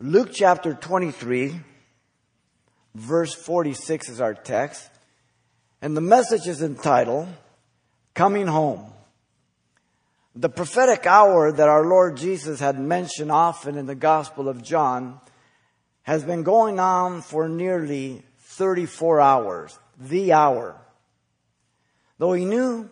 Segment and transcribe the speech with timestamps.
[0.00, 1.58] Luke chapter 23,
[2.94, 4.88] verse 46 is our text.
[5.82, 7.26] And the message is entitled,
[8.14, 8.92] Coming Home.
[10.36, 15.18] The prophetic hour that our Lord Jesus had mentioned often in the Gospel of John
[16.02, 20.80] has been going on for nearly 34 hours, the hour.
[22.18, 22.88] Though he knew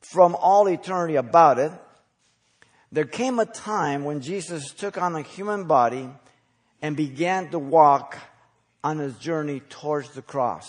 [0.00, 1.72] from all eternity about it,
[2.92, 6.10] there came a time when Jesus took on a human body
[6.82, 8.18] and began to walk
[8.84, 10.68] on his journey towards the cross.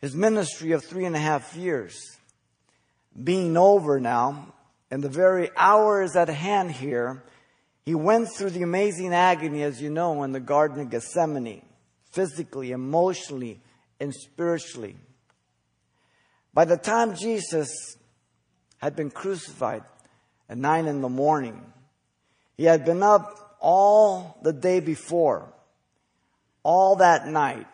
[0.00, 1.96] His ministry of three and a half years
[3.22, 4.52] being over now,
[4.90, 7.22] and the very hour is at hand here,
[7.84, 11.62] he went through the amazing agony, as you know, in the Garden of Gethsemane,
[12.10, 13.60] physically, emotionally,
[14.00, 14.96] and spiritually.
[16.52, 17.96] By the time Jesus
[18.78, 19.84] had been crucified
[20.48, 21.60] at nine in the morning,
[22.56, 25.50] he had been up all the day before,
[26.62, 27.66] all that night,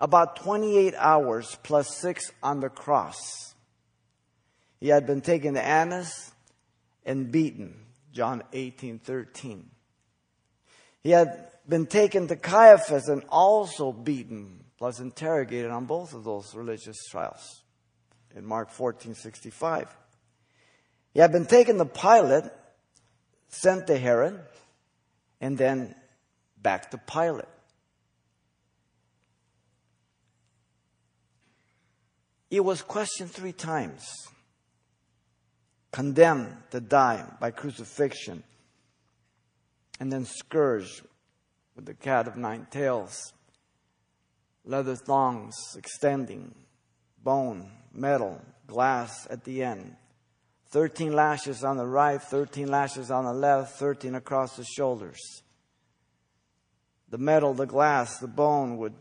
[0.00, 3.18] about 28 hours plus six on the cross.
[4.78, 6.30] He had been taken to Annas
[7.04, 7.74] and beaten,
[8.12, 9.68] John 18, 13.
[11.02, 16.54] He had been taken to Caiaphas and also beaten, plus interrogated on both of those
[16.54, 17.62] religious trials
[18.36, 19.88] in Mark 14, 65.
[21.12, 22.44] He had been taken to Pilate,
[23.48, 24.40] sent to Herod,
[25.40, 25.94] and then
[26.60, 27.46] back to Pilate.
[32.50, 34.12] He was questioned three times,
[35.92, 38.42] condemned to die by crucifixion,
[40.00, 41.02] and then scourged
[41.76, 43.32] with the cat of nine tails,
[44.64, 46.54] leather thongs extending,
[47.22, 49.96] bone, metal, glass at the end.
[50.70, 55.42] 13 lashes on the right, 13 lashes on the left, 13 across the shoulders.
[57.08, 58.94] The metal, the glass, the bone would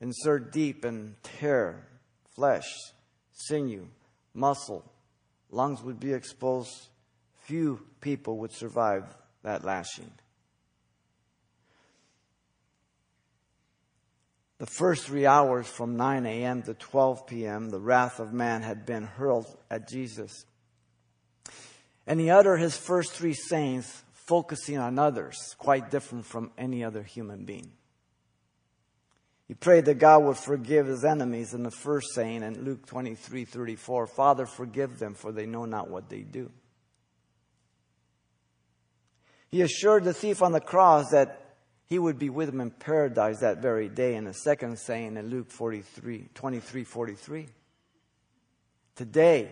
[0.00, 1.86] insert deep and tear
[2.34, 2.68] flesh,
[3.32, 3.86] sinew,
[4.34, 4.84] muscle,
[5.50, 6.88] lungs would be exposed.
[7.44, 9.04] Few people would survive
[9.42, 10.10] that lashing.
[14.58, 16.62] The first three hours from 9 a.m.
[16.62, 20.46] to 12 p.m., the wrath of man had been hurled at Jesus.
[22.06, 27.02] And he uttered his first three sayings focusing on others, quite different from any other
[27.02, 27.70] human being.
[29.46, 33.44] He prayed that God would forgive his enemies in the first saying in Luke 23
[33.44, 36.50] 34, Father, forgive them, for they know not what they do.
[39.48, 41.45] He assured the thief on the cross that
[41.86, 45.28] he would be with him in paradise that very day in the second saying in
[45.28, 47.46] Luke 43, 23 43.
[48.96, 49.50] Today,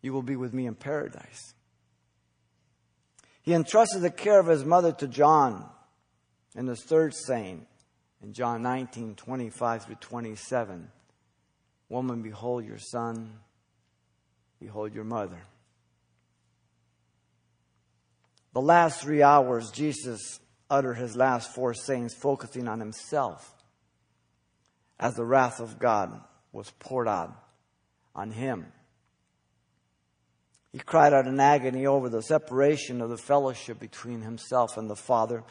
[0.00, 1.54] you will be with me in paradise.
[3.42, 5.68] He entrusted the care of his mother to John
[6.56, 7.66] in the third saying
[8.22, 10.88] in John 19, 25 through 27.
[11.88, 13.38] Woman, behold your son,
[14.58, 15.42] behold your mother.
[18.52, 20.40] The last three hours, Jesus
[20.72, 23.54] uttered his last four sayings, focusing on himself
[24.98, 26.18] as the wrath of God
[26.50, 27.36] was poured out
[28.14, 28.72] on him.
[30.72, 34.96] He cried out in agony over the separation of the fellowship between himself and the
[34.96, 35.44] Father.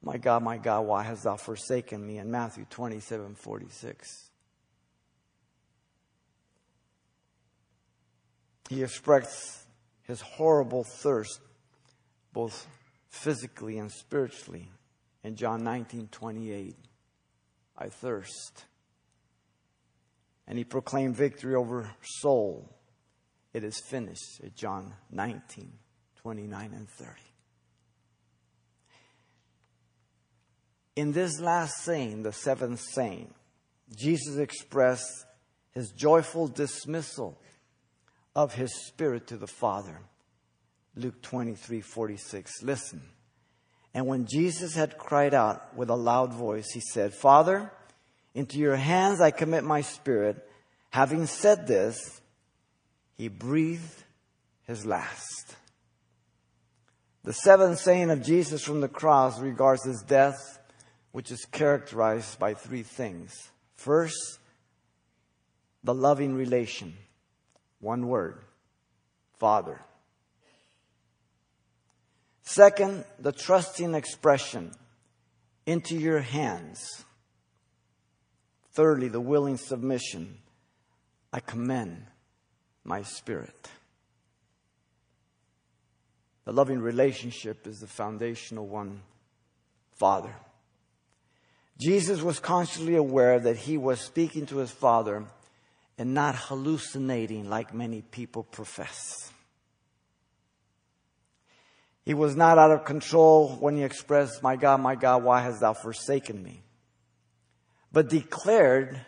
[0.00, 2.18] My God, my God, why hast thou forsaken me?
[2.18, 4.30] In Matthew 27 46.
[8.68, 9.64] He expressed
[10.04, 11.40] his horrible thirst,
[12.32, 12.66] both
[13.14, 14.70] physically and spiritually,
[15.22, 16.76] in John 19 28.
[17.76, 18.66] I thirst.
[20.46, 22.70] And he proclaimed victory over soul.
[23.52, 25.72] It is finished at John 19
[26.22, 27.10] 29 and 30.
[30.96, 33.34] In this last saying, the seventh saying,
[33.96, 35.26] Jesus expressed
[35.72, 37.36] his joyful dismissal
[38.34, 40.00] of his spirit to the Father.
[40.96, 42.62] Luke 23 46.
[42.62, 43.02] Listen.
[43.92, 47.70] And when Jesus had cried out with a loud voice, he said, Father,
[48.34, 50.48] into your hands I commit my spirit.
[50.90, 52.20] Having said this,
[53.16, 54.02] he breathed
[54.66, 55.56] his last.
[57.22, 60.58] The seventh saying of Jesus from the cross regards his death
[61.14, 63.52] which is characterized by three things.
[63.76, 64.40] First,
[65.84, 66.94] the loving relation.
[67.78, 68.42] One word.
[69.38, 69.80] Father.
[72.44, 74.72] Second, the trusting expression.
[75.66, 77.04] Into your hands.
[78.72, 80.38] Thirdly, the willing submission.
[81.32, 82.04] I commend
[82.84, 83.68] my spirit.
[86.44, 89.00] The loving relationship is the foundational one,
[89.92, 90.34] Father.
[91.80, 95.24] Jesus was consciously aware that he was speaking to his Father
[95.96, 99.32] and not hallucinating like many people profess.
[102.04, 105.60] He was not out of control when he expressed, My God, my God, why hast
[105.60, 106.62] thou forsaken me?
[107.92, 109.00] But declared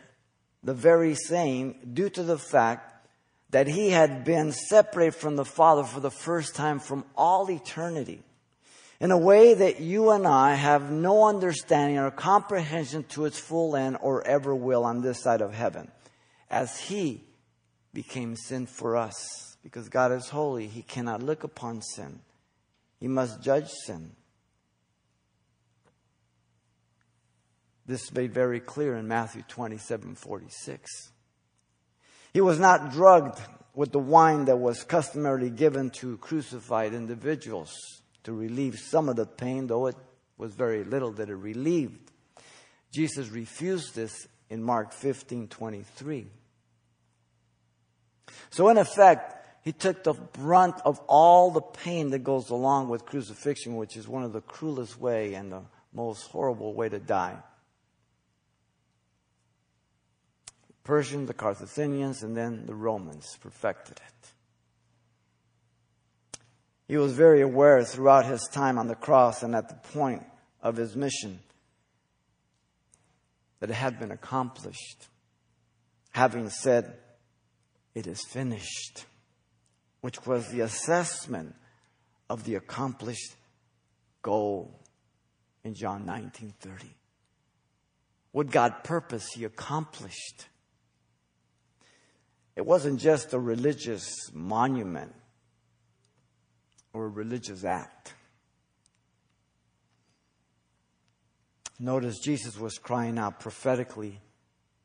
[0.62, 3.08] the very same due to the fact
[3.50, 8.22] that he had been separated from the Father for the first time from all eternity
[8.99, 13.76] in a way that you and I have no understanding or comprehension to its full
[13.76, 15.90] end or ever will on this side of heaven.
[16.50, 17.25] As he
[17.92, 22.20] became sin for us, because God is holy, he cannot look upon sin.
[23.00, 24.12] He must judge sin.
[27.87, 31.12] This is made very clear in Matthew 27 46.
[32.32, 33.40] He was not drugged
[33.75, 37.72] with the wine that was customarily given to crucified individuals
[38.25, 39.96] to relieve some of the pain, though it
[40.37, 42.10] was very little that it relieved.
[42.92, 46.26] Jesus refused this in Mark 15 23.
[48.50, 53.04] So, in effect, he took the brunt of all the pain that goes along with
[53.04, 57.34] crucifixion, which is one of the cruelest way and the most horrible way to die.
[60.84, 64.32] Persians, the Carthaginians, and then the Romans perfected it.
[66.86, 70.22] He was very aware throughout his time on the cross and at the point
[70.62, 71.40] of his mission
[73.58, 75.08] that it had been accomplished.
[76.12, 76.98] Having said,
[77.96, 79.06] It is finished,
[80.00, 81.54] which was the assessment
[82.28, 83.34] of the accomplished
[84.22, 84.81] goal
[85.64, 86.94] in John 19:30.
[88.32, 90.46] What God purposed, He accomplished.
[92.54, 95.14] It wasn't just a religious monument
[96.92, 98.14] or a religious act.
[101.78, 104.20] Notice Jesus was crying out prophetically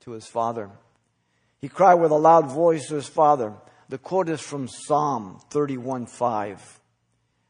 [0.01, 0.69] to his Father.
[1.59, 3.53] He cried with a loud voice to his Father.
[3.91, 6.79] The quote is from Psalm 31:5,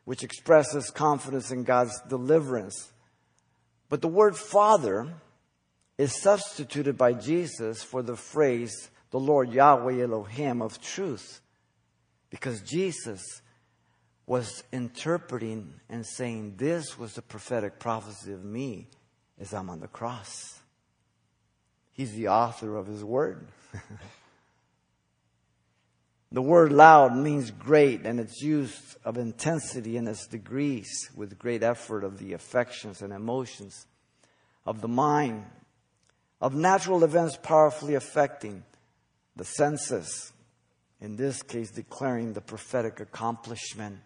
[0.06, 2.92] which expresses confidence in God's deliverance.
[3.90, 5.22] But the word Father
[6.00, 11.42] is substituted by Jesus for the phrase the Lord Yahweh Elohim of truth.
[12.32, 13.44] Because Jesus
[14.26, 18.88] was interpreting and saying, This was the prophetic prophecy of me
[19.40, 20.60] as I'm on the cross.
[21.92, 23.48] He's the author of his word.
[26.31, 31.63] the word loud means great, and it's used of intensity in its degrees with great
[31.63, 33.86] effort of the affections and emotions
[34.66, 35.45] of the mind,
[36.39, 38.63] of natural events powerfully affecting
[39.36, 40.31] the senses,
[41.01, 44.00] in this case, declaring the prophetic accomplishment.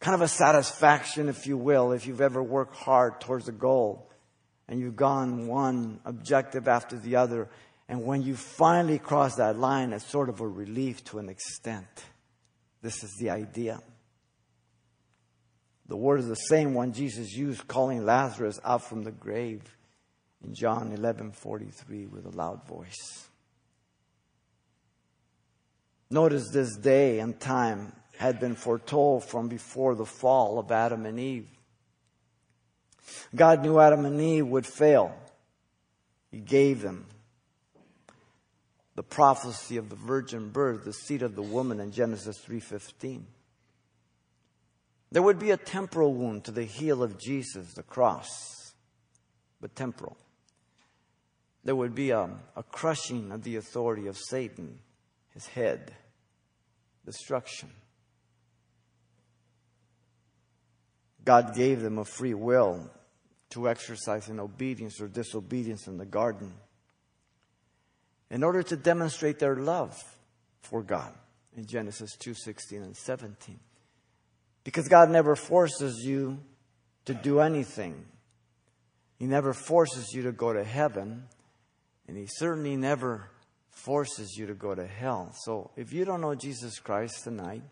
[0.00, 4.08] Kind of a satisfaction, if you will, if you've ever worked hard towards a goal
[4.68, 7.48] and you've gone one objective after the other.
[7.92, 12.06] And when you finally cross that line, it's sort of a relief to an extent.
[12.80, 13.82] This is the idea.
[15.88, 19.76] The word is the same one Jesus used calling Lazarus out from the grave
[20.42, 23.28] in John 11:43 with a loud voice.
[26.08, 31.20] Notice this day and time had been foretold from before the fall of Adam and
[31.20, 31.50] Eve.
[33.36, 35.14] God knew Adam and Eve would fail.
[36.30, 37.04] He gave them
[38.94, 43.26] the prophecy of the virgin birth, the seed of the woman in Genesis 3:15.
[45.10, 48.74] There would be a temporal wound to the heel of Jesus, the cross,
[49.60, 50.16] but temporal.
[51.64, 54.80] There would be a, a crushing of the authority of Satan,
[55.30, 55.94] his head
[57.04, 57.70] destruction.
[61.24, 62.90] God gave them a free will
[63.50, 66.52] to exercise in obedience or disobedience in the garden
[68.32, 69.94] in order to demonstrate their love
[70.62, 71.12] for God
[71.54, 73.60] in Genesis 2:16 and 17.
[74.64, 76.42] Because God never forces you
[77.04, 78.06] to do anything.
[79.18, 81.28] He never forces you to go to heaven,
[82.08, 83.30] and he certainly never
[83.70, 85.32] forces you to go to hell.
[85.44, 87.62] So if you don't know Jesus Christ tonight,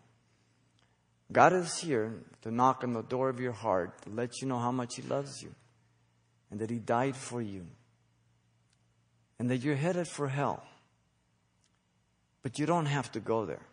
[1.31, 4.59] God is here to knock on the door of your heart to let you know
[4.59, 5.55] how much He loves you
[6.51, 7.67] and that He died for you
[9.41, 10.63] and that you're headed for hell.
[12.43, 13.65] But you don't have to go there.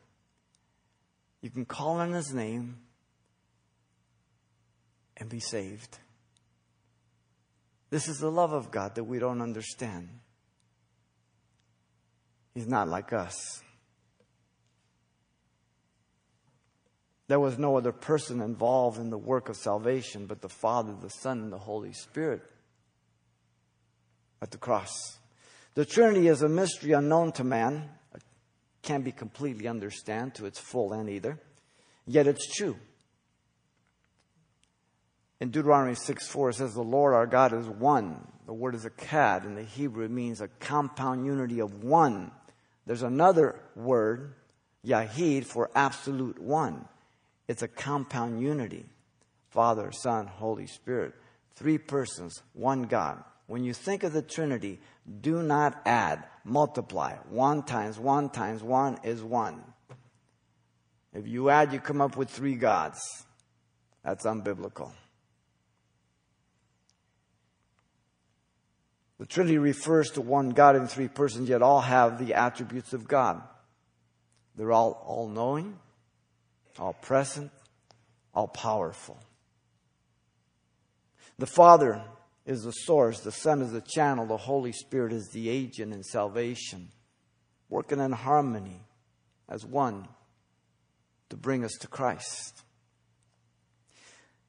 [1.43, 2.79] You can call on His name
[5.19, 5.99] and be saved.
[7.91, 10.09] This is the love of God that we don't understand.
[12.55, 13.63] He's not like us.
[17.27, 21.11] There was no other person involved in the work of salvation but the Father, the
[21.11, 22.41] Son, and the Holy Spirit
[24.41, 25.18] at the cross.
[25.79, 27.89] The Trinity is a mystery unknown to man,
[28.83, 31.39] can't be completely understood to its full end either,
[32.05, 32.77] yet it's true.
[35.39, 38.27] In Deuteronomy 6 4, it says, The Lord our God is one.
[38.47, 39.45] The word is echad.
[39.45, 42.33] In the Hebrew, it means a compound unity of one.
[42.85, 44.35] There's another word,
[44.85, 46.89] yahid, for absolute one.
[47.47, 48.85] It's a compound unity
[49.51, 51.15] Father, Son, Holy Spirit.
[51.55, 53.23] Three persons, one God.
[53.49, 54.79] When you think of the Trinity,
[55.23, 57.15] do not add, multiply.
[57.31, 59.65] One times one times one is one.
[61.15, 63.25] If you add, you come up with three gods.
[64.05, 64.93] That's unbiblical.
[69.19, 73.09] The Trinity refers to one God in three persons, yet all have the attributes of
[73.09, 73.43] God.
[74.57, 75.79] They're all all knowing,
[76.79, 77.51] all present,
[78.35, 79.19] all powerful.
[81.39, 82.05] The Father
[82.49, 86.03] is the source, the Son is the channel, the Holy Spirit is the agent in
[86.03, 86.89] salvation,
[87.69, 88.81] working in harmony
[89.51, 90.09] as one
[91.29, 92.63] to bring us to Christ.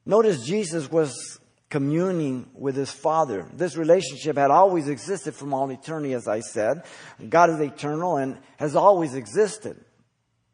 [0.06, 1.40] Notice Jesus was
[1.70, 3.46] communing with his Father.
[3.54, 6.84] This relationship had always existed from all eternity, as I said.
[7.28, 9.78] God is eternal and has always existed.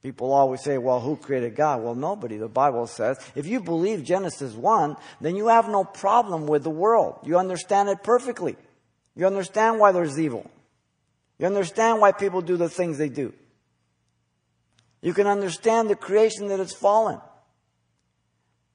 [0.06, 1.82] People always say, well, who created God?
[1.82, 2.38] Well, nobody.
[2.38, 6.70] The Bible says, if you believe Genesis 1, then you have no problem with the
[6.70, 7.18] world.
[7.24, 8.56] You understand it perfectly.
[9.16, 10.48] You understand why there's evil.
[11.40, 13.34] You understand why people do the things they do.
[15.02, 17.20] You can understand the creation that has fallen.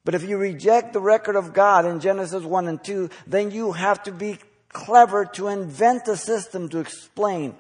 [0.05, 3.71] But if you reject the record of God in Genesis 1 and 2, then you
[3.71, 7.55] have to be clever to invent a system to explain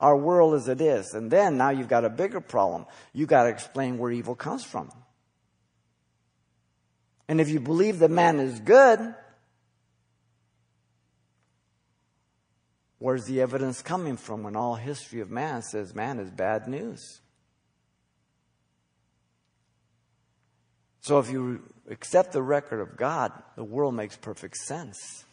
[0.00, 1.14] our world as it is.
[1.14, 2.86] And then now you've got a bigger problem.
[3.12, 4.90] You've got to explain where evil comes from.
[7.28, 9.14] And if you believe that man is good,
[12.98, 17.20] where's the evidence coming from when all history of man says man is bad news?
[21.00, 25.24] So if you accept the record of God, the world makes perfect sense.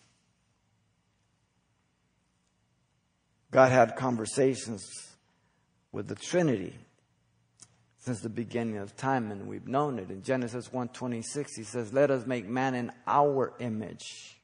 [3.55, 5.15] God had conversations
[5.93, 6.75] with the Trinity
[7.99, 10.11] since the beginning of time and we've known it.
[10.11, 14.41] In Genesis 1:26 he says, "Let us make man in our image."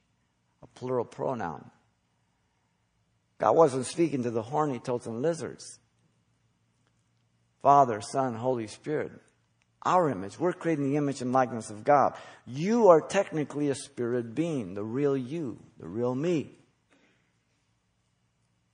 [0.62, 1.70] A plural pronoun.
[3.36, 5.78] God wasn't speaking to the horny toads and lizards.
[7.60, 9.12] Father, Son, Holy Spirit
[9.84, 10.38] our image.
[10.38, 12.16] We're creating the image and likeness of God.
[12.46, 16.61] You are technically a spirit being, the real you, the real me.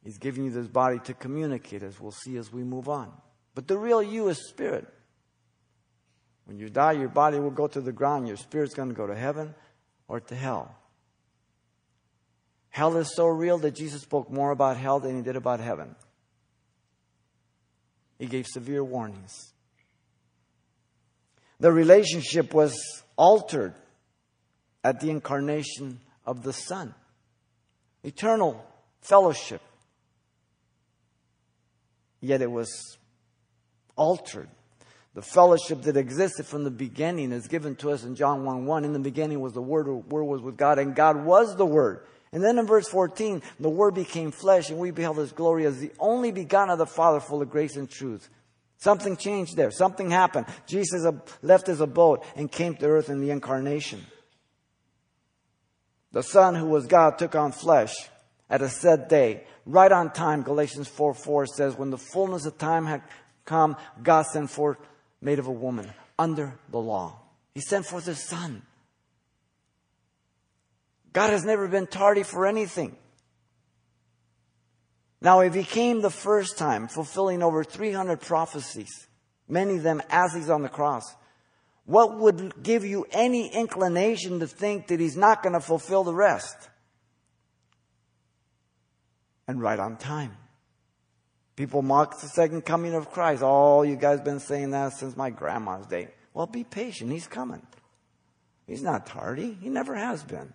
[0.09, 3.13] He's giving you this body to communicate, as we'll see as we move on.
[3.55, 4.89] But the real you is spirit.
[6.47, 9.07] When you die, your body will go to the ground, your spirit's going to go
[9.07, 9.55] to heaven
[10.09, 10.75] or to hell.
[12.71, 15.95] Hell is so real that Jesus spoke more about hell than he did about heaven.
[18.19, 19.53] He gave severe warnings.
[21.61, 23.75] The relationship was altered
[24.83, 26.95] at the incarnation of the Son.
[28.03, 28.65] Eternal
[29.03, 29.61] fellowship.
[32.21, 32.99] Yet it was
[33.97, 34.49] altered.
[35.15, 38.85] The fellowship that existed from the beginning is given to us in John 1 1.
[38.85, 41.67] In the beginning was the Word, the Word was with God, and God was the
[41.67, 42.05] Word.
[42.31, 45.79] And then in verse 14, the Word became flesh, and we beheld His glory as
[45.79, 48.29] the only begotten of the Father, full of grace and truth.
[48.79, 49.73] Something changed there.
[49.73, 50.47] Something happened.
[50.67, 51.05] Jesus
[51.43, 54.05] left his abode and came to earth in the incarnation.
[56.13, 57.93] The Son who was God took on flesh
[58.49, 60.43] at a set day, right on time.
[60.43, 63.03] Galatians 4 4 says, When the fullness of time had
[63.45, 64.79] come, God sent forth,
[65.21, 67.21] made of a woman, under the law.
[67.55, 68.63] He sent forth his Son.
[71.13, 72.97] God has never been tardy for anything.
[75.21, 79.09] Now, if he came the first time, fulfilling over 300 prophecies,
[79.49, 81.03] many of them as he's on the cross,
[81.87, 86.15] what would give you any inclination to think that he's not going to fulfill the
[86.15, 86.55] rest?
[89.49, 90.37] And right on time.
[91.57, 93.43] People mock the second coming of Christ.
[93.45, 96.09] Oh, you guys been saying that since my grandma's day.
[96.33, 97.11] Well, be patient.
[97.11, 97.67] He's coming.
[98.69, 99.59] He's not tardy.
[99.61, 100.53] He never has been.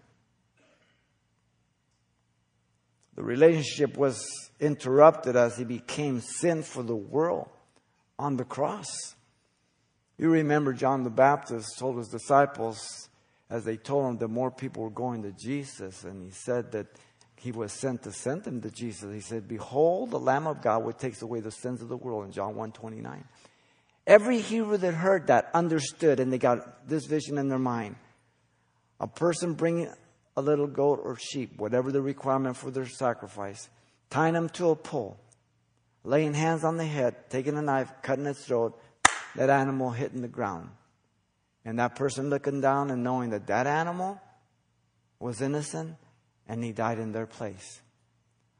[3.16, 4.24] The relationship was
[4.60, 7.50] interrupted as he became sin for the world
[8.18, 8.88] on the cross.
[10.18, 13.10] You remember John the Baptist told his disciples
[13.50, 16.88] as they told him that more people were going to Jesus, and he said that
[17.44, 19.14] he was sent to send them to Jesus.
[19.14, 22.24] He said, Behold, the Lamb of God which takes away the sins of the world
[22.24, 23.26] in John 1 29.
[24.08, 27.98] Every Hebrew that heard that understood, and they got this vision in their mind.
[29.02, 29.92] A person bringing
[30.38, 33.70] a little goat or sheep, whatever the requirement for their sacrifice,
[34.10, 35.20] tying them to a pole,
[36.06, 38.80] laying hands on the head, taking a knife, cutting its throat,
[39.36, 40.70] that animal hitting the ground.
[41.66, 44.22] And that person looking down and knowing that that animal
[45.20, 45.98] was innocent
[46.48, 47.82] and he died in their place.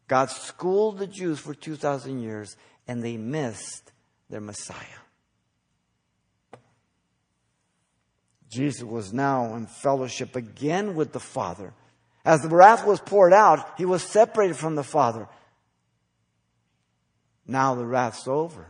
[0.08, 2.56] God schooled the Jews for 2,000 years
[2.88, 3.92] and they missed
[4.30, 4.78] their Messiah.
[8.50, 11.74] Jesus was now in fellowship again with the Father.
[12.24, 15.28] As the wrath was poured out, he was separated from the Father.
[17.48, 18.68] Now the wrath's over.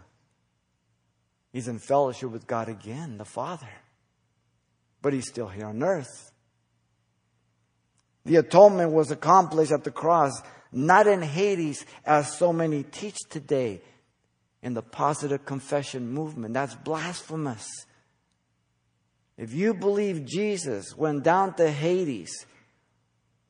[1.51, 3.69] He's in fellowship with God again, the Father.
[5.01, 6.32] But he's still here on earth.
[8.25, 13.81] The atonement was accomplished at the cross, not in Hades, as so many teach today
[14.61, 16.53] in the positive confession movement.
[16.53, 17.67] That's blasphemous.
[19.37, 22.45] If you believe Jesus went down to Hades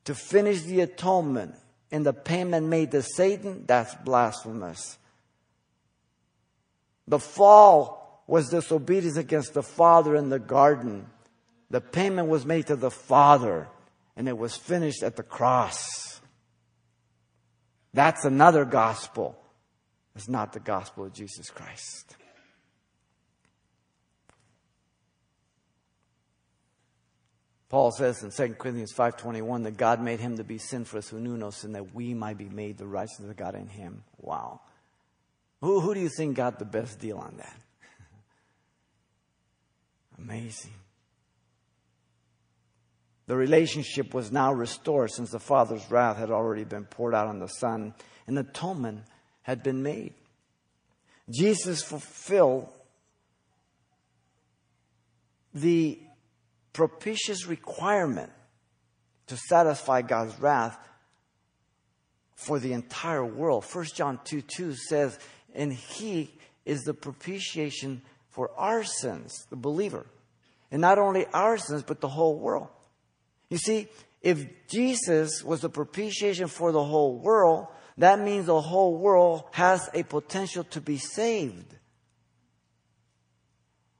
[0.04, 1.54] to finish the atonement
[1.92, 4.98] and the payment made to Satan, that's blasphemous.
[7.06, 11.06] The fall was disobedience against the Father in the garden.
[11.70, 13.68] The payment was made to the Father,
[14.16, 16.20] and it was finished at the cross.
[17.92, 19.36] That's another gospel.
[20.16, 22.16] It's not the gospel of Jesus Christ.
[27.68, 31.08] Paul says in 2 Corinthians 5.21 that God made him to be sin for us
[31.08, 34.04] who knew no sin that we might be made the righteousness of God in him.
[34.18, 34.60] Wow.
[35.60, 37.56] Who, who do you think got the best deal on that?
[40.18, 40.70] Amazing.
[43.26, 47.38] The relationship was now restored since the Father's wrath had already been poured out on
[47.38, 47.94] the Son,
[48.26, 49.04] and atonement
[49.42, 50.14] had been made.
[51.30, 52.70] Jesus fulfilled
[55.54, 55.98] the
[56.72, 58.30] propitious requirement
[59.28, 60.76] to satisfy God's wrath
[62.34, 63.64] for the entire world.
[63.64, 65.18] 1 John 2 2 says,
[65.54, 66.34] and he
[66.66, 70.04] is the propitiation for our sins, the believer.
[70.70, 72.68] And not only our sins, but the whole world.
[73.54, 73.86] You see,
[74.20, 79.88] if Jesus was the propitiation for the whole world, that means the whole world has
[79.94, 81.76] a potential to be saved.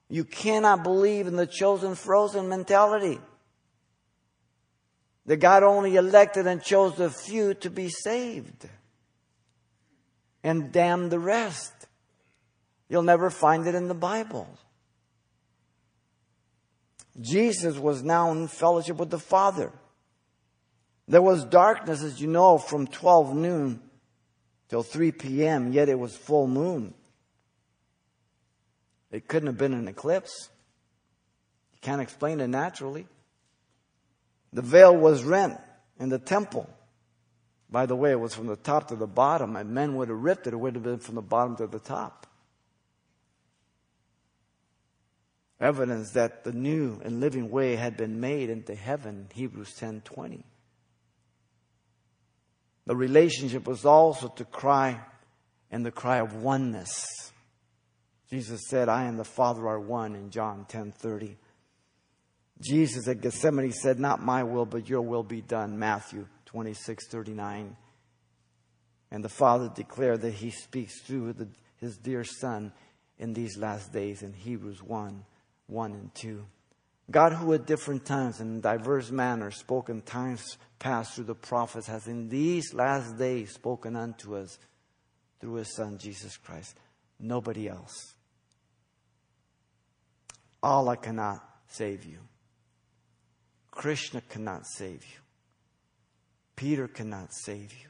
[0.09, 3.17] You cannot believe in the chosen frozen mentality.
[5.25, 8.67] That God only elected and chose the few to be saved
[10.43, 11.71] and damn the rest.
[12.89, 14.49] You'll never find it in the Bible.
[17.19, 19.71] Jesus was now in fellowship with the Father.
[21.07, 23.79] There was darkness, as you know, from 12 noon
[24.69, 26.93] till 3 p.m., yet it was full moon.
[29.11, 30.49] It couldn't have been an eclipse.
[31.73, 33.07] You can't explain it naturally.
[34.51, 35.59] The veil was rent
[35.99, 36.69] in the temple.
[37.69, 40.21] By the way, it was from the top to the bottom, and men would have
[40.21, 42.27] ripped it, it would have been from the bottom to the top.
[45.65, 50.43] Evidence that the new and living way had been made into heaven, Hebrews 10:20.
[52.85, 55.03] The relationship was also to cry
[55.71, 57.07] and the cry of oneness.
[58.29, 61.35] Jesus said, I and the Father are one in John 10:30.
[62.61, 65.79] Jesus at Gethsemane said, Not my will, but your will be done.
[65.79, 67.75] Matthew 26:39
[69.09, 71.47] And the Father declared that He speaks through the,
[71.77, 72.71] His dear Son
[73.17, 75.25] in these last days in Hebrews 1
[75.67, 76.45] 1 and 2.
[77.11, 81.35] God, who at different times and in diverse manners spoke in times past through the
[81.35, 84.57] prophets, has in these last days spoken unto us
[85.39, 86.75] through His Son, Jesus Christ.
[87.19, 88.15] Nobody else.
[90.63, 92.17] Allah cannot save you.
[93.69, 95.19] Krishna cannot save you.
[96.55, 97.89] Peter cannot save you.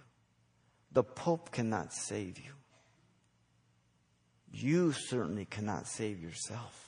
[0.91, 2.51] The Pope cannot save you.
[4.51, 6.84] You certainly cannot save yourself.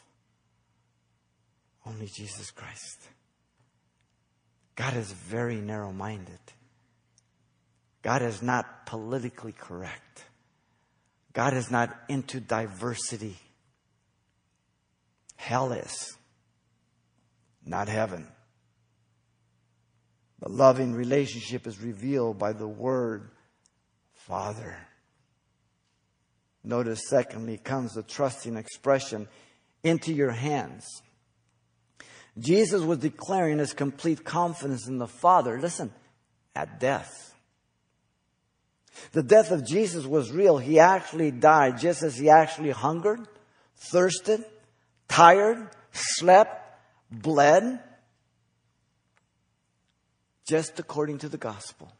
[1.87, 2.99] Only Jesus Christ.
[4.75, 6.39] God is very narrow minded.
[8.01, 10.23] God is not politically correct.
[11.33, 13.37] God is not into diversity.
[15.35, 16.17] Hell is,
[17.65, 18.27] not heaven.
[20.41, 23.31] The loving relationship is revealed by the word
[24.13, 24.77] Father.
[26.63, 29.27] Notice, secondly, comes the trusting expression
[29.83, 31.01] into your hands.
[32.39, 35.59] Jesus was declaring his complete confidence in the Father.
[35.59, 35.91] Listen,
[36.55, 37.35] at death.
[39.11, 40.57] The death of Jesus was real.
[40.57, 43.27] He actually died just as he actually hungered,
[43.75, 44.43] thirsted,
[45.07, 46.79] tired, slept,
[47.11, 47.79] bled,
[50.47, 51.91] just according to the gospel.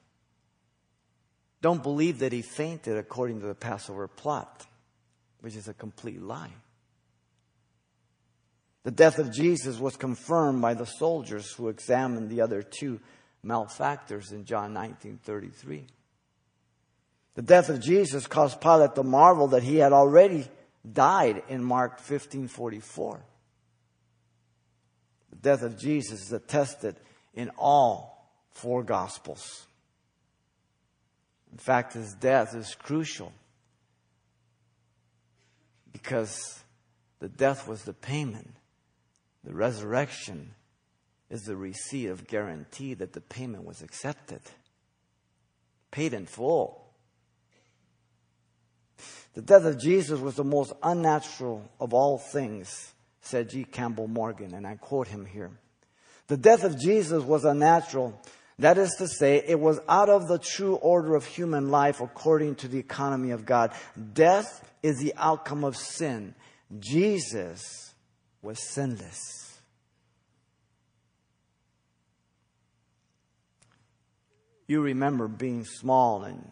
[1.61, 4.65] Don't believe that he fainted according to the Passover plot,
[5.41, 6.51] which is a complete lie.
[8.87, 13.01] The death of Jesus was confirmed by the soldiers who examined the other two
[13.43, 15.87] malefactors in John 19:33.
[17.35, 20.49] The death of Jesus caused Pilate to marvel that he had already
[20.89, 23.25] died in Mark 15:44.
[25.31, 26.97] The death of Jesus is attested
[27.33, 29.67] in all four gospels.
[31.51, 33.33] In fact, his death is crucial
[35.91, 36.63] because
[37.19, 38.56] the death was the payment.
[39.43, 40.51] The resurrection
[41.29, 44.41] is the receipt of guarantee that the payment was accepted,
[45.91, 46.85] paid in full.
[49.33, 53.65] The death of Jesus was the most unnatural of all things, said G.
[53.65, 55.51] Campbell Morgan, and I quote him here.
[56.27, 58.19] The death of Jesus was unnatural.
[58.59, 62.55] That is to say, it was out of the true order of human life according
[62.55, 63.71] to the economy of God.
[64.13, 66.33] Death is the outcome of sin.
[66.79, 67.86] Jesus
[68.41, 69.59] was sinless.
[74.67, 76.45] You remember being small and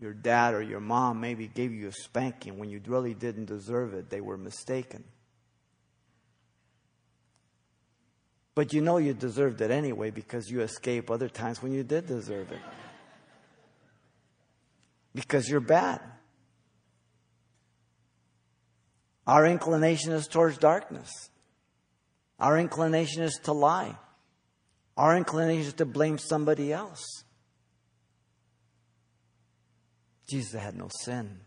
[0.00, 3.94] your dad or your mom maybe gave you a spanking when you really didn't deserve
[3.94, 4.10] it.
[4.10, 5.04] They were mistaken.
[8.54, 12.06] But you know you deserved it anyway because you escape other times when you did
[12.06, 12.60] deserve it.
[15.14, 16.00] Because you're bad.
[19.26, 21.30] Our inclination is towards darkness.
[22.38, 23.96] Our inclination is to lie.
[24.96, 27.24] Our inclination is to blame somebody else.
[30.28, 31.40] Jesus had no sin.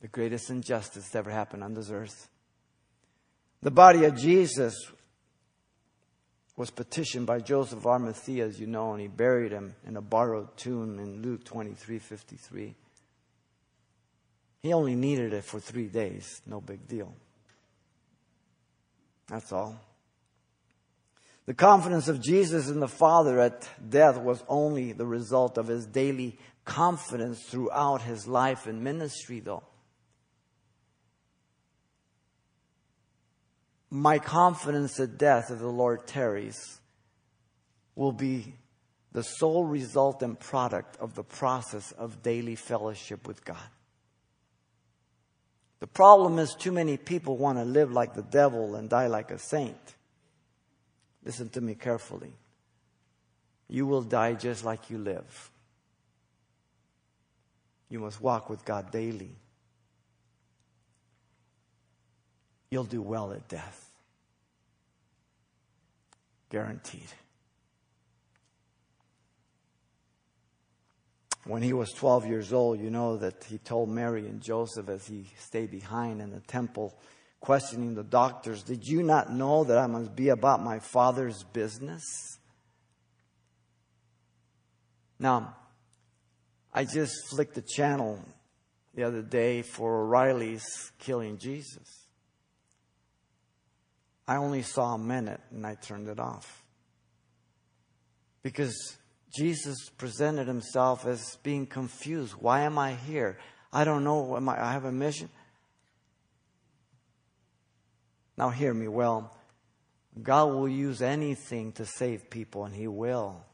[0.00, 2.28] The greatest injustice that ever happened on this earth.
[3.62, 4.74] The body of Jesus
[6.56, 10.56] was petitioned by Joseph Arimathea, as you know, and he buried him in a borrowed
[10.56, 12.74] tomb in Luke 23 53.
[14.62, 17.14] He only needed it for three days, no big deal.
[19.30, 19.80] That's all.
[21.46, 25.86] The confidence of Jesus in the Father at death was only the result of his
[25.86, 29.62] daily confidence throughout his life and ministry, though.
[33.90, 36.80] My confidence at death, if the Lord tarries,
[37.96, 38.54] will be
[39.12, 43.58] the sole result and product of the process of daily fellowship with God.
[45.80, 49.30] The problem is, too many people want to live like the devil and die like
[49.30, 49.96] a saint.
[51.24, 52.32] Listen to me carefully.
[53.68, 55.50] You will die just like you live.
[57.88, 59.30] You must walk with God daily.
[62.70, 63.90] You'll do well at death.
[66.50, 67.08] Guaranteed.
[71.50, 75.08] When he was 12 years old, you know that he told Mary and Joseph as
[75.08, 76.96] he stayed behind in the temple,
[77.40, 82.04] questioning the doctors, Did you not know that I must be about my father's business?
[85.18, 85.56] Now,
[86.72, 88.24] I just flicked the channel
[88.94, 92.06] the other day for O'Reilly's killing Jesus.
[94.28, 96.62] I only saw a minute and I turned it off.
[98.44, 98.99] Because
[99.32, 102.34] Jesus presented himself as being confused.
[102.34, 103.38] Why am I here?
[103.72, 104.36] I don't know.
[104.36, 105.28] Am I, I have a mission.
[108.36, 109.36] Now, hear me well.
[110.20, 113.44] God will use anything to save people, and He will.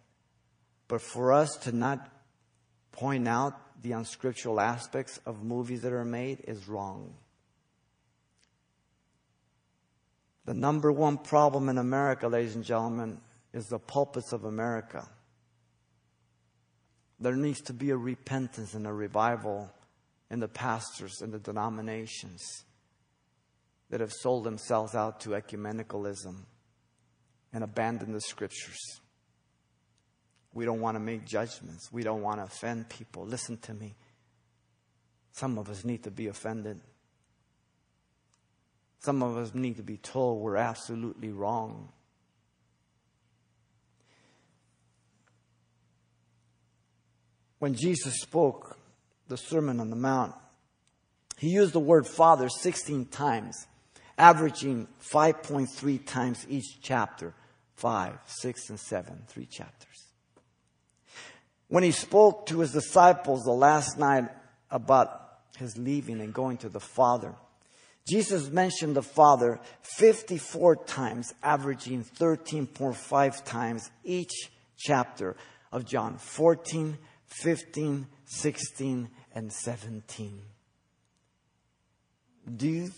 [0.89, 2.09] But for us to not
[2.93, 7.15] point out the unscriptural aspects of movies that are made is wrong.
[10.47, 13.21] The number one problem in America, ladies and gentlemen,
[13.53, 15.07] is the pulpits of America.
[17.19, 19.71] There needs to be a repentance and a revival
[20.31, 22.65] in the pastors and the denominations
[23.91, 26.37] that have sold themselves out to ecumenicalism
[27.53, 29.01] and abandoned the scriptures.
[30.53, 31.93] We don't want to make judgments.
[31.93, 33.25] We don't want to offend people.
[33.25, 33.95] Listen to me.
[35.33, 36.81] Some of us need to be offended.
[39.01, 41.93] Some of us need to be told we're absolutely wrong.
[47.59, 48.79] When Jesus spoke
[49.29, 50.35] the Sermon on the Mount,
[51.39, 53.67] he used the word Father 16 times,
[54.19, 57.35] averaging 5.3 times each chapter.
[57.77, 60.07] Five, six, and seven, three chapters.
[61.69, 64.31] When he spoke to his disciples the last night
[64.71, 65.11] about
[65.59, 67.35] his leaving and going to the Father,
[68.09, 75.37] Jesus mentioned the Father 54 times, averaging 13.5 times each chapter
[75.71, 80.41] of John 14, 15, 16, and 17.
[82.57, 82.91] Do you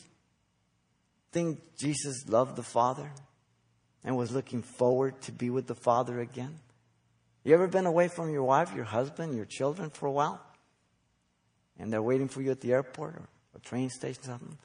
[1.32, 3.10] think Jesus loved the Father
[4.04, 6.58] and was looking forward to be with the Father again?
[7.44, 10.40] You ever been away from your wife, your husband, your children for a while?
[11.78, 14.58] And they're waiting for you at the airport or a train station something?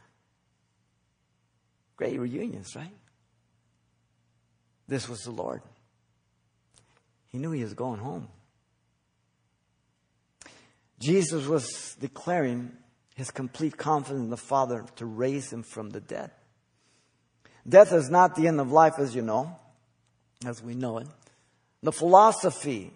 [1.95, 2.93] Great reunions, right?
[4.87, 5.61] This was the Lord.
[7.29, 8.27] He knew he was going home.
[11.03, 12.71] Jesus was declaring
[13.15, 16.31] his complete confidence in the Father to raise him from the dead.
[17.67, 19.57] Death is not the end of life, as you know,
[20.45, 21.07] as we know it.
[21.81, 22.91] The philosophy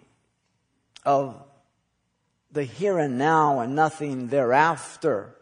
[1.04, 1.42] of
[2.50, 5.34] the here and now and nothing thereafter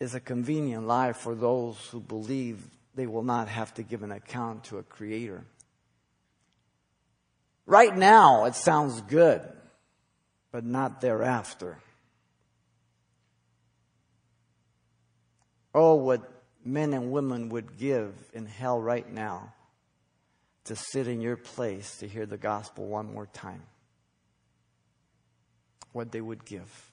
[0.00, 2.62] is a convenient lie for those who believe
[2.94, 5.44] they will not have to give an account to a creator.
[7.66, 9.42] Right now, it sounds good,
[10.50, 11.78] but not thereafter.
[15.74, 16.22] Oh, what
[16.64, 19.52] men and women would give in hell right now
[20.64, 23.62] to sit in your place to hear the gospel one more time.
[25.92, 26.92] What they would give.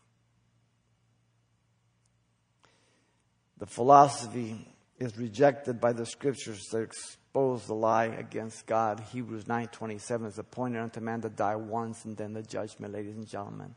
[3.57, 4.67] The philosophy
[4.99, 6.89] is rejected by the scriptures that
[7.35, 9.01] expose the lie against God.
[9.11, 13.27] Hebrews 9:27 is appointed unto man to die once and then the judgment, ladies and
[13.27, 13.75] gentlemen.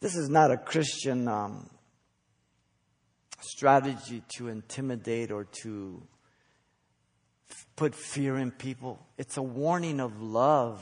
[0.00, 1.70] This is not a Christian um,
[3.38, 6.02] strategy to intimidate or to
[7.48, 8.98] f- put fear in people.
[9.18, 10.80] It's a warning of love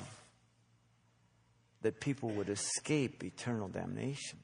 [1.82, 4.38] that people would escape eternal damnation.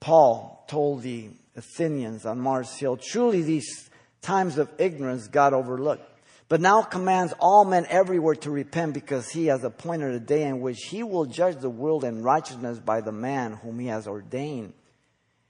[0.00, 3.90] Paul told the Athenians on Mars Hill, truly these
[4.22, 6.04] times of ignorance God overlooked,
[6.48, 10.60] but now commands all men everywhere to repent because he has appointed a day in
[10.60, 14.72] which he will judge the world in righteousness by the man whom he has ordained.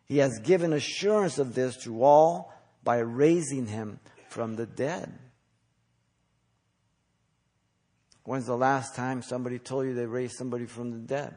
[0.06, 5.12] He has given assurance of this to all by raising him from the dead.
[8.24, 11.34] When's the last time somebody told you they raised somebody from the dead?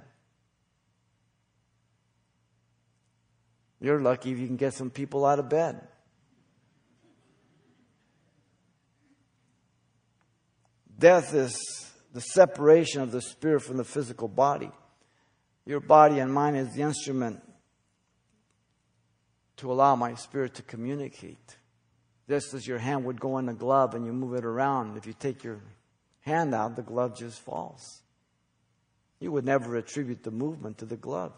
[3.81, 5.81] You're lucky if you can get some people out of bed.
[10.99, 11.57] Death is
[12.13, 14.69] the separation of the spirit from the physical body.
[15.65, 17.41] Your body and mind is the instrument
[19.57, 21.57] to allow my spirit to communicate.
[22.29, 25.07] Just as your hand would go in a glove and you move it around, if
[25.07, 25.59] you take your
[26.19, 28.03] hand out, the glove just falls.
[29.19, 31.33] You would never attribute the movement to the glove.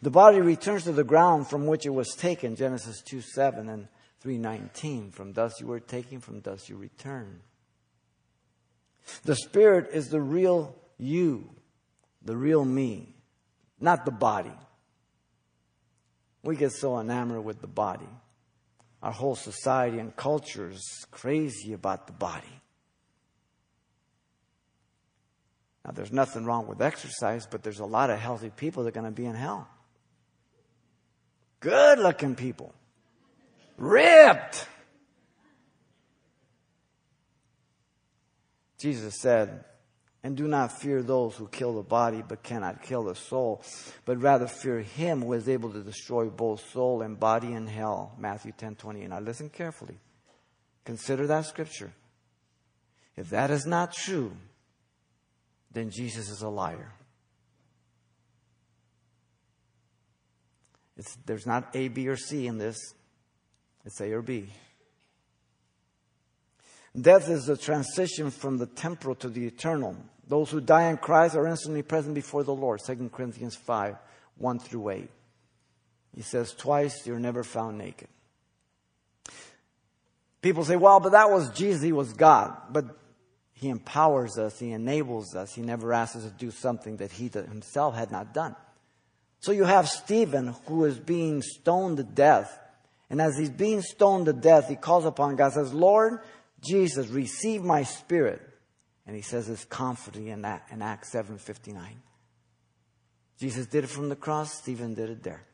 [0.00, 3.88] The body returns to the ground from which it was taken, Genesis 2 7 and
[4.20, 5.10] 319.
[5.10, 7.40] From dust you were taken, from dust you return.
[9.24, 11.50] The spirit is the real you,
[12.22, 13.14] the real me,
[13.80, 14.52] not the body.
[16.42, 18.08] We get so enamored with the body.
[19.02, 22.57] Our whole society and culture is crazy about the body.
[25.88, 29.00] Now, there's nothing wrong with exercise, but there's a lot of healthy people that are
[29.00, 29.66] going to be in hell.
[31.60, 32.74] Good looking people.
[33.78, 34.68] Ripped.
[38.78, 39.64] Jesus said,
[40.22, 43.62] and do not fear those who kill the body but cannot kill the soul,
[44.04, 48.12] but rather fear him who is able to destroy both soul and body in hell.
[48.18, 49.06] Matthew 10 20.
[49.06, 49.98] Now listen carefully.
[50.84, 51.92] Consider that scripture.
[53.16, 54.32] If that is not true,
[55.78, 56.92] then Jesus is a liar.
[60.96, 62.76] It's, there's not A, B, or C in this.
[63.84, 64.48] It's A or B.
[67.00, 69.96] Death is the transition from the temporal to the eternal.
[70.26, 72.80] Those who die in Christ are instantly present before the Lord.
[72.84, 73.96] 2 Corinthians 5
[74.36, 75.10] 1 through 8.
[76.16, 78.08] He says, Twice you're never found naked.
[80.40, 82.56] People say, well, but that was Jesus, he was God.
[82.70, 82.84] But
[83.58, 85.52] he empowers us, He enables us.
[85.52, 88.54] He never asks us to do something that He Himself had not done.
[89.40, 92.56] So you have Stephen who is being stoned to death.
[93.10, 96.20] And as he's being stoned to death, he calls upon God, says, Lord
[96.60, 98.42] Jesus, receive my spirit.
[99.06, 101.78] And he says this confidently in, that, in Acts 7.59.
[103.40, 105.44] Jesus did it from the cross, Stephen did it there.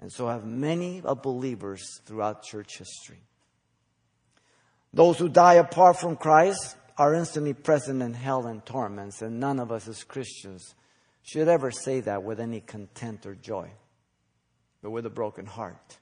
[0.00, 3.22] And so have many of believers throughout church history.
[4.92, 9.58] Those who die apart from Christ are instantly present in hell and torments, and none
[9.58, 10.74] of us as Christians
[11.22, 13.70] should ever say that with any content or joy,
[14.82, 15.98] but with a broken heart.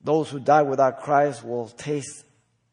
[0.00, 2.24] Those who die without Christ will taste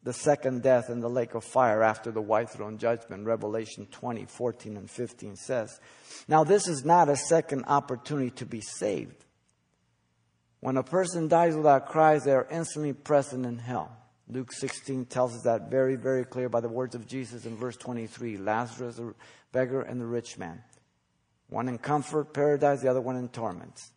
[0.04, 3.26] the second death in the lake of fire after the white throne judgment.
[3.26, 5.80] Revelation 20, 14, and 15 says.
[6.28, 9.26] Now, this is not a second opportunity to be saved.
[10.60, 13.98] When a person dies without Christ, they are instantly present in hell.
[14.28, 17.78] Luke 16 tells us that very, very clear by the words of Jesus in verse
[17.78, 19.14] 23 Lazarus, the
[19.52, 20.64] beggar, and the rich man.
[21.50, 23.92] One in comfort, paradise, the other one in torments.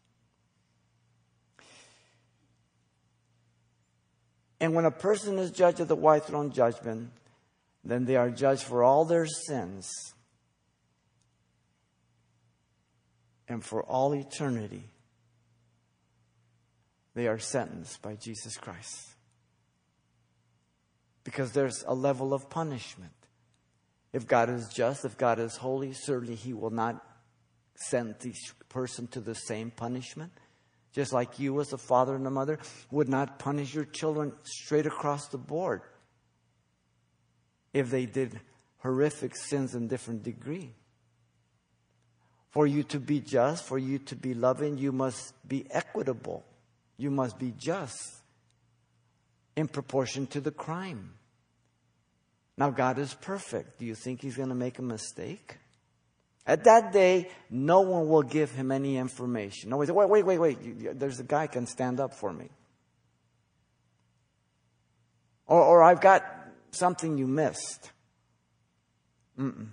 [4.61, 7.11] And when a person is judged at the white throne judgment,
[7.85, 9.91] then they are judged for all their sins
[13.47, 14.91] and for all eternity.
[17.15, 19.08] They are sentenced by Jesus Christ.
[21.29, 23.13] Because there's a level of punishment.
[24.15, 27.05] If God is just, if God is holy, certainly He will not
[27.75, 30.33] send each person to the same punishment.
[30.95, 32.59] Just like you, as a father and a mother,
[32.91, 35.83] would not punish your children straight across the board
[37.75, 38.41] if they did
[38.79, 40.73] horrific sins in different degree.
[42.49, 46.47] For you to be just, for you to be loving, you must be equitable.
[46.97, 48.23] You must be just
[49.57, 51.18] in proportion to the crime.
[52.59, 53.79] Now, God is perfect.
[53.79, 55.59] Do you think He's going to make a mistake?
[56.45, 59.71] At that day, no one will give him any information.
[59.71, 60.99] No wait, wait, wait, wait.
[60.99, 62.49] There's a guy can stand up for me.
[65.47, 66.25] Or, or I've got
[66.71, 67.93] something you missed.
[69.39, 69.69] Mm-mm.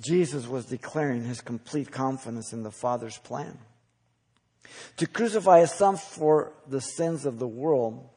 [0.00, 3.58] Jesus was declaring his complete confidence in the Father's plan.
[4.96, 8.08] To crucify his son for the sins of the world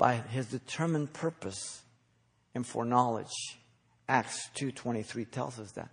[0.00, 1.82] by his determined purpose
[2.54, 3.60] and foreknowledge.
[4.08, 5.90] Acts 2:23 tells us that.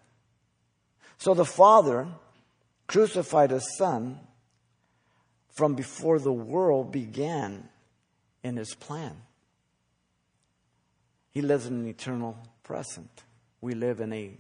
[1.18, 2.08] So the Father
[2.88, 4.26] crucified his son
[5.50, 7.68] from before the world began
[8.44, 9.24] in his plan.
[11.32, 13.26] He lives in an eternal present.
[13.60, 14.38] We live in a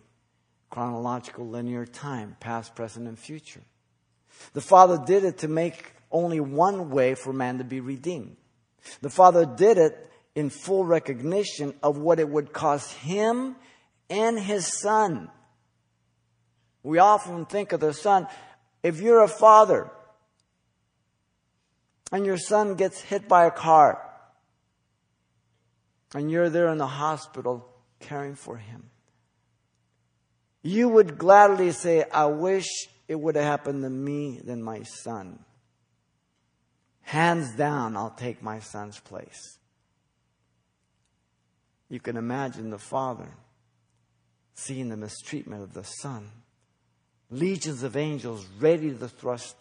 [0.70, 3.64] chronological linear time, past, present, and future.
[4.54, 8.38] The Father did it to make only one way for man to be redeemed.
[9.02, 13.56] The Father did it in full recognition of what it would cost him
[14.10, 15.30] and his son.
[16.84, 18.28] We often think of the son.
[18.84, 19.90] If you're a father
[22.12, 24.02] and your son gets hit by a car
[26.14, 27.68] and you're there in the hospital
[28.00, 28.90] caring for him,
[30.62, 32.68] you would gladly say, I wish
[33.08, 35.40] it would have happened to me than my son.
[37.08, 39.60] Hands down, I'll take my son's place.
[41.88, 43.30] You can imagine the father
[44.56, 46.30] seeing the mistreatment of the son.
[47.32, 49.56] Legions of angels ready to thrust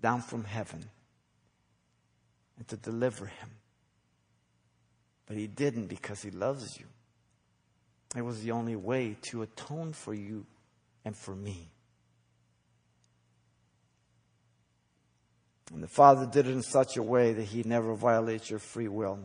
[0.00, 0.90] down from heaven
[2.58, 3.50] and to deliver him.
[5.26, 6.86] But he didn't because he loves you.
[8.16, 10.44] It was the only way to atone for you
[11.04, 11.70] and for me.
[15.72, 18.88] And the Father did it in such a way that He never violates your free
[18.88, 19.18] will.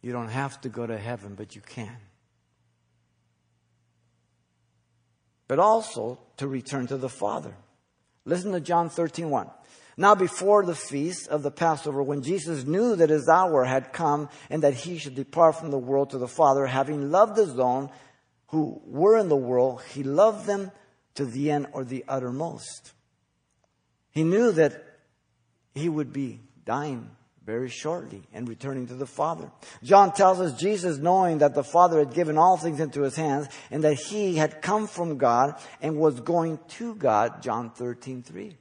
[0.00, 1.96] You don't have to go to heaven, but you can.
[5.48, 7.54] But also to return to the Father.
[8.24, 9.50] Listen to John 13 1.
[9.96, 14.30] Now, before the feast of the Passover, when Jesus knew that his hour had come
[14.48, 17.90] and that he should depart from the world to the Father, having loved his own
[18.48, 20.70] who were in the world, he loved them
[21.14, 22.92] to the end or the uttermost.
[24.12, 24.84] He knew that
[25.74, 27.10] he would be dying
[27.44, 29.50] very shortly and returning to the Father.
[29.82, 33.48] John tells us Jesus, knowing that the Father had given all things into his hands
[33.70, 38.56] and that he had come from God and was going to God, John 13, 3.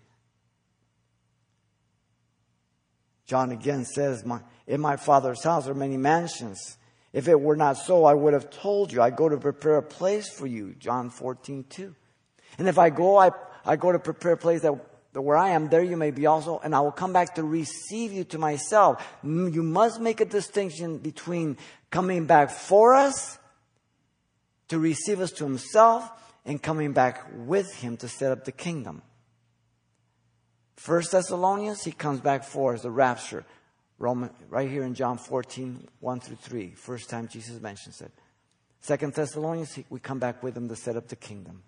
[3.25, 4.25] John again says,
[4.67, 6.77] In my Father's house are many mansions.
[7.13, 9.01] If it were not so, I would have told you.
[9.01, 11.95] I go to prepare a place for you, John 14, 2.
[12.57, 13.31] And if I go, I,
[13.65, 14.73] I go to prepare a place that
[15.13, 17.43] that where I am, there you may be also, and I will come back to
[17.43, 19.05] receive you to myself.
[19.23, 21.57] You must make a distinction between
[21.89, 23.37] coming back for us,
[24.69, 26.09] to receive us to himself,
[26.45, 29.01] and coming back with him to set up the kingdom.
[30.77, 33.45] First Thessalonians, he comes back for us, the rapture.
[33.99, 36.71] Roman, right here in John 14, 1 through 3.
[36.71, 38.11] First time Jesus mentions it.
[38.79, 41.61] Second Thessalonians, we come back with him to set up the kingdom.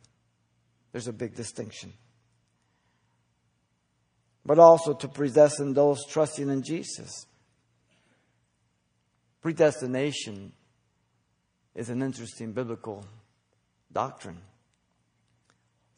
[0.91, 1.93] There's a big distinction
[4.45, 7.25] but also to predestine those trusting in Jesus.
[9.41, 10.53] Predestination
[11.75, 13.05] is an interesting biblical
[13.91, 14.39] doctrine.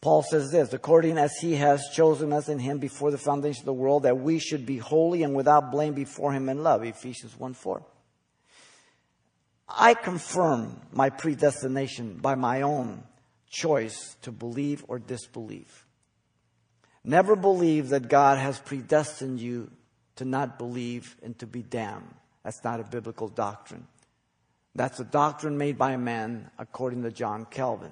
[0.02, 3.66] Paul says this, according as he has chosen us in him before the foundation of
[3.66, 6.84] the world, that we should be holy and without blame before him in love.
[6.84, 7.84] Ephesians 1 4.
[9.68, 13.04] I confirm my predestination by my own
[13.50, 15.85] choice to believe or disbelieve.
[17.08, 19.70] Never believe that God has predestined you
[20.16, 22.14] to not believe and to be damned.
[22.43, 23.86] That's not a biblical doctrine.
[24.74, 27.91] That's a doctrine made by a man according to John Calvin.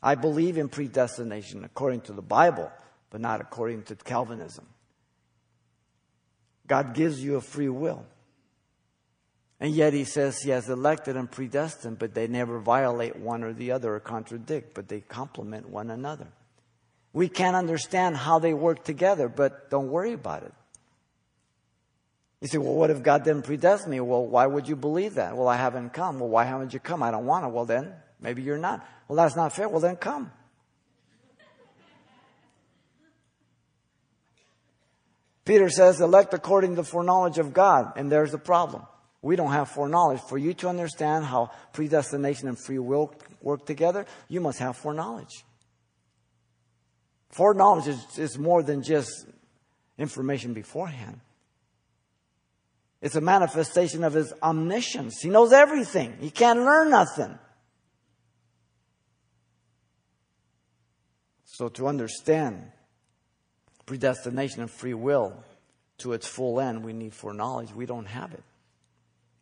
[0.00, 2.70] I believe in predestination according to the Bible,
[3.10, 4.66] but not according to Calvinism.
[6.68, 8.04] God gives you a free will.
[9.58, 13.52] And yet he says he has elected and predestined, but they never violate one or
[13.52, 16.28] the other or contradict, but they complement one another.
[17.18, 20.52] We can't understand how they work together, but don't worry about it.
[22.40, 23.98] You say, well, what if God didn't predestine me?
[23.98, 25.36] Well, why would you believe that?
[25.36, 26.20] Well, I haven't come.
[26.20, 27.02] Well, why haven't you come?
[27.02, 27.48] I don't want to.
[27.48, 28.86] Well, then, maybe you're not.
[29.08, 29.68] Well, that's not fair.
[29.68, 30.30] Well, then come.
[35.44, 37.94] Peter says, elect according to the foreknowledge of God.
[37.96, 38.86] And there's the problem.
[39.22, 40.20] We don't have foreknowledge.
[40.20, 43.12] For you to understand how predestination and free will
[43.42, 45.44] work together, you must have foreknowledge.
[47.30, 49.26] Foreknowledge is, is more than just
[49.98, 51.20] information beforehand.
[53.00, 55.20] It's a manifestation of his omniscience.
[55.20, 56.16] He knows everything.
[56.20, 57.38] He can't learn nothing.
[61.44, 62.70] So to understand
[63.86, 65.44] predestination and free will
[65.98, 67.72] to its full end, we need foreknowledge.
[67.72, 68.42] We don't have it.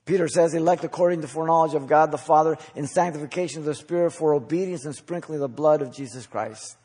[0.06, 4.12] Peter says, elect according to foreknowledge of God the Father in sanctification of the Spirit
[4.12, 6.76] for obedience and sprinkling the blood of Jesus Christ.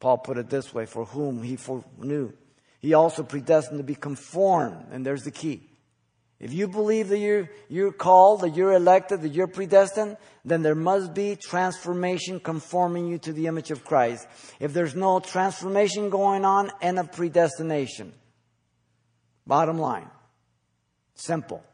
[0.00, 2.32] Paul put it this way, for whom he foreknew
[2.86, 4.86] he also predestined to be conformed.
[4.92, 5.68] And there's the key.
[6.38, 10.74] If you believe that you're, you're called, that you're elected, that you're predestined, then there
[10.74, 14.28] must be transformation conforming you to the image of Christ.
[14.60, 18.12] If there's no transformation going on, and a predestination.
[19.46, 20.10] Bottom line.
[21.14, 21.64] Simple.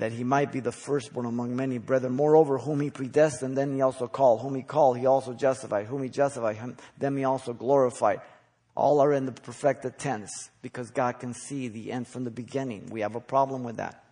[0.00, 2.14] That he might be the firstborn among many brethren.
[2.14, 4.40] Moreover, whom he predestined, then he also called.
[4.40, 5.86] Whom he called, he also justified.
[5.86, 8.22] Whom he justified, him, them he also glorified.
[8.74, 12.88] All are in the perfected tense because God can see the end from the beginning.
[12.90, 14.02] We have a problem with that.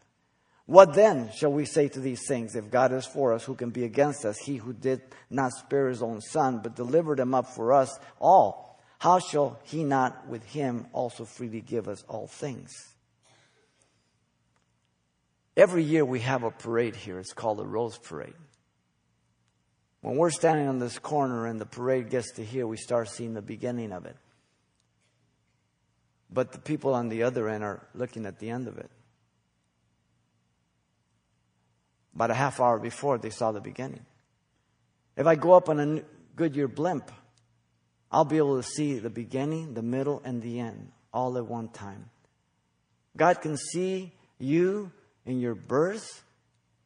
[0.66, 2.54] What then shall we say to these things?
[2.54, 4.36] If God is for us, who can be against us?
[4.36, 8.78] He who did not spare his own son, but delivered him up for us all,
[8.98, 12.92] how shall he not with him also freely give us all things?
[15.58, 17.18] Every year we have a parade here.
[17.18, 18.32] It's called the Rose Parade.
[20.02, 23.34] When we're standing on this corner and the parade gets to here, we start seeing
[23.34, 24.16] the beginning of it.
[26.30, 28.88] But the people on the other end are looking at the end of it.
[32.14, 34.06] About a half hour before, they saw the beginning.
[35.16, 36.02] If I go up on a
[36.36, 37.10] Goodyear blimp,
[38.12, 41.68] I'll be able to see the beginning, the middle, and the end all at one
[41.68, 42.10] time.
[43.16, 44.92] God can see you
[45.28, 46.24] in your birth,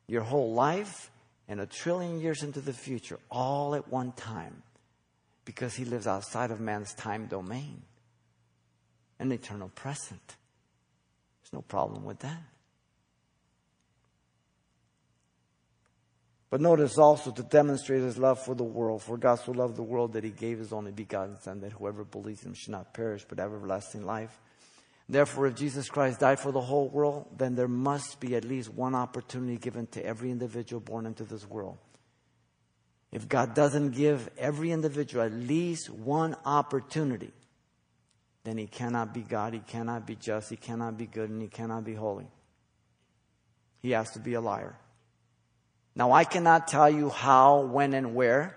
[0.09, 1.11] your whole life,
[1.49, 4.63] and a trillion years into the future, all at one time,
[5.45, 7.83] because He lives outside of man's time domain,
[9.21, 10.27] an eternal present.
[10.27, 12.43] There's no problem with that.
[16.51, 19.03] But notice also to demonstrate his love for the world.
[19.03, 22.05] For God so loved the world that he gave his only begotten Son, that whoever
[22.05, 24.39] believes him should not perish, but have everlasting life.
[25.09, 28.73] Therefore, if Jesus Christ died for the whole world, then there must be at least
[28.73, 31.79] one opportunity given to every individual born into this world.
[33.11, 37.33] If God doesn't give every individual at least one opportunity,
[38.45, 41.49] then he cannot be God, he cannot be just, he cannot be good, and he
[41.49, 42.27] cannot be holy.
[43.81, 44.79] He has to be a liar.
[45.95, 48.57] Now, I cannot tell you how, when, and where,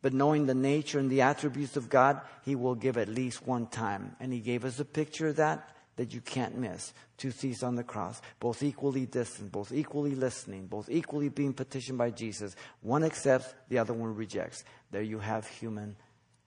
[0.00, 3.66] but knowing the nature and the attributes of God, he will give at least one
[3.66, 4.16] time.
[4.18, 5.68] And he gave us a picture of that
[6.00, 6.94] that you can't miss.
[7.18, 11.98] Two thieves on the cross, both equally distant, both equally listening, both equally being petitioned
[11.98, 12.56] by Jesus.
[12.80, 14.64] One accepts, the other one rejects.
[14.90, 15.96] There you have human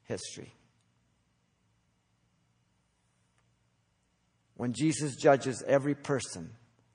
[0.06, 0.52] history.
[4.56, 6.50] When Jesus judges every person,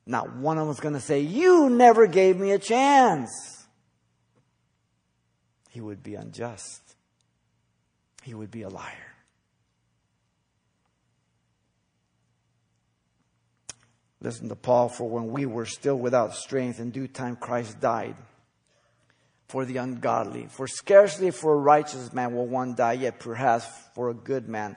[0.05, 3.31] not one of them is going to say, You never gave me a chance.
[5.69, 6.81] He would be unjust.
[8.21, 9.08] He would be a liar.
[14.21, 18.15] Listen to Paul, for when we were still without strength, in due time Christ died
[19.47, 20.47] for the ungodly.
[20.47, 23.65] For scarcely for a righteous man will one die, yet perhaps
[23.95, 24.75] for a good man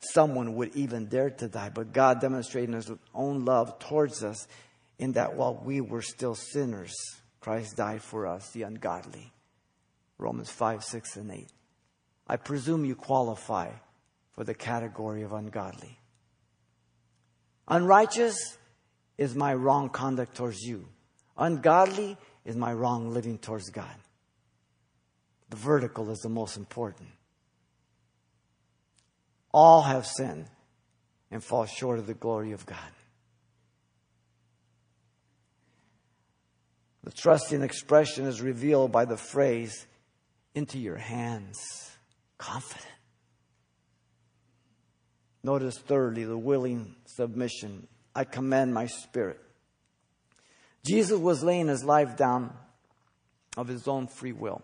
[0.00, 1.70] someone would even dare to die.
[1.72, 4.48] But God demonstrating his own love towards us
[4.98, 6.94] in that while we were still sinners,
[7.40, 9.32] Christ died for us, the ungodly.
[10.18, 11.48] Romans 5, 6, and 8.
[12.28, 13.70] I presume you qualify
[14.32, 15.98] for the category of ungodly.
[17.68, 18.58] Unrighteous
[19.18, 20.88] is my wrong conduct towards you.
[21.36, 23.94] Ungodly is my wrong living towards God.
[25.50, 27.08] The vertical is the most important.
[29.52, 30.46] All have sinned
[31.30, 32.78] and fall short of the glory of God.
[37.04, 39.86] The trusting expression is revealed by the phrase,
[40.54, 41.90] into your hands,
[42.38, 42.91] confident.
[45.44, 47.86] Notice thirdly, the willing submission.
[48.14, 49.40] I command my spirit.
[50.84, 52.52] Jesus was laying his life down
[53.56, 54.62] of his own free will.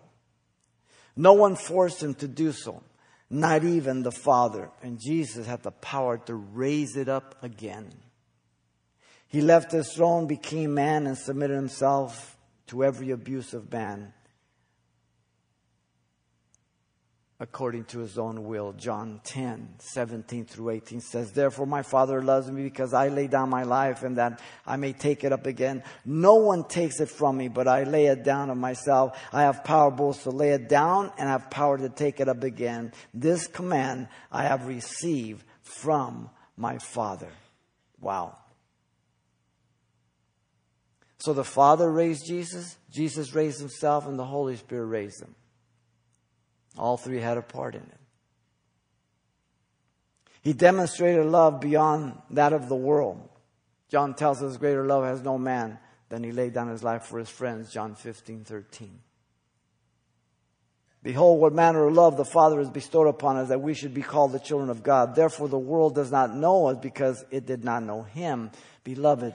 [1.16, 2.82] No one forced him to do so,
[3.28, 4.70] not even the Father.
[4.82, 7.88] And Jesus had the power to raise it up again.
[9.26, 12.36] He left his throne, became man, and submitted himself
[12.68, 14.12] to every abuse of man
[17.40, 18.72] according to his own will.
[18.72, 23.48] John 10, 17 through 18 says, Therefore my Father loves me because I lay down
[23.48, 25.84] my life and that I may take it up again.
[26.04, 29.16] No one takes it from me, but I lay it down of myself.
[29.32, 32.42] I have power both to lay it down and have power to take it up
[32.42, 32.92] again.
[33.14, 37.30] This command I have received from my Father.
[38.00, 38.36] Wow.
[41.18, 45.34] So the Father raised Jesus, Jesus raised himself, and the Holy Spirit raised him.
[46.78, 48.00] All three had a part in it.
[50.42, 53.28] He demonstrated love beyond that of the world.
[53.88, 57.18] John tells us greater love has no man than he laid down his life for
[57.18, 59.00] his friends, John 15, 13.
[61.02, 64.02] Behold, what manner of love the Father has bestowed upon us that we should be
[64.02, 65.14] called the children of God.
[65.14, 68.50] Therefore, the world does not know us because it did not know him.
[68.84, 69.34] Beloved,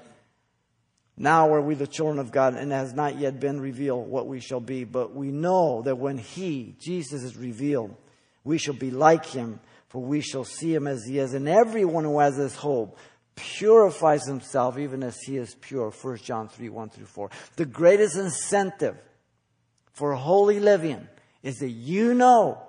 [1.16, 4.28] now are we the children of God, and it has not yet been revealed what
[4.28, 4.84] we shall be.
[4.84, 7.96] But we know that when He, Jesus, is revealed,
[8.44, 9.60] we shall be like Him,
[9.90, 11.34] for we shall see Him as He is.
[11.34, 12.98] And everyone who has this hope
[13.36, 15.92] purifies himself even as He is pure.
[15.92, 17.30] 1 John 3 1 through 4.
[17.58, 18.98] The greatest incentive
[19.92, 21.08] for holy living
[21.44, 22.62] is that you know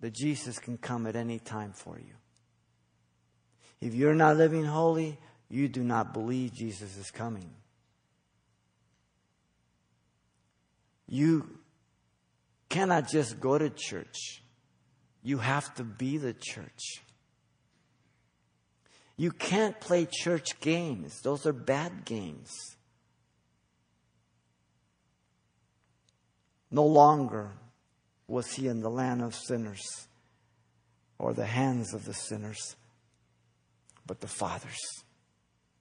[0.00, 2.12] that Jesus can come at any time for you.
[3.80, 5.18] If you're not living holy,
[5.48, 7.50] you do not believe Jesus is coming.
[11.08, 11.58] You
[12.68, 14.42] cannot just go to church.
[15.22, 17.02] You have to be the church.
[19.16, 21.20] You can't play church games.
[21.22, 22.76] Those are bad games.
[26.70, 27.52] No longer
[28.28, 30.08] was he in the land of sinners
[31.18, 32.76] or the hands of the sinners,
[34.06, 35.04] but the Father's.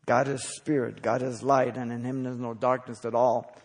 [0.05, 3.55] God is spirit, God is light, and in him there's no darkness at all.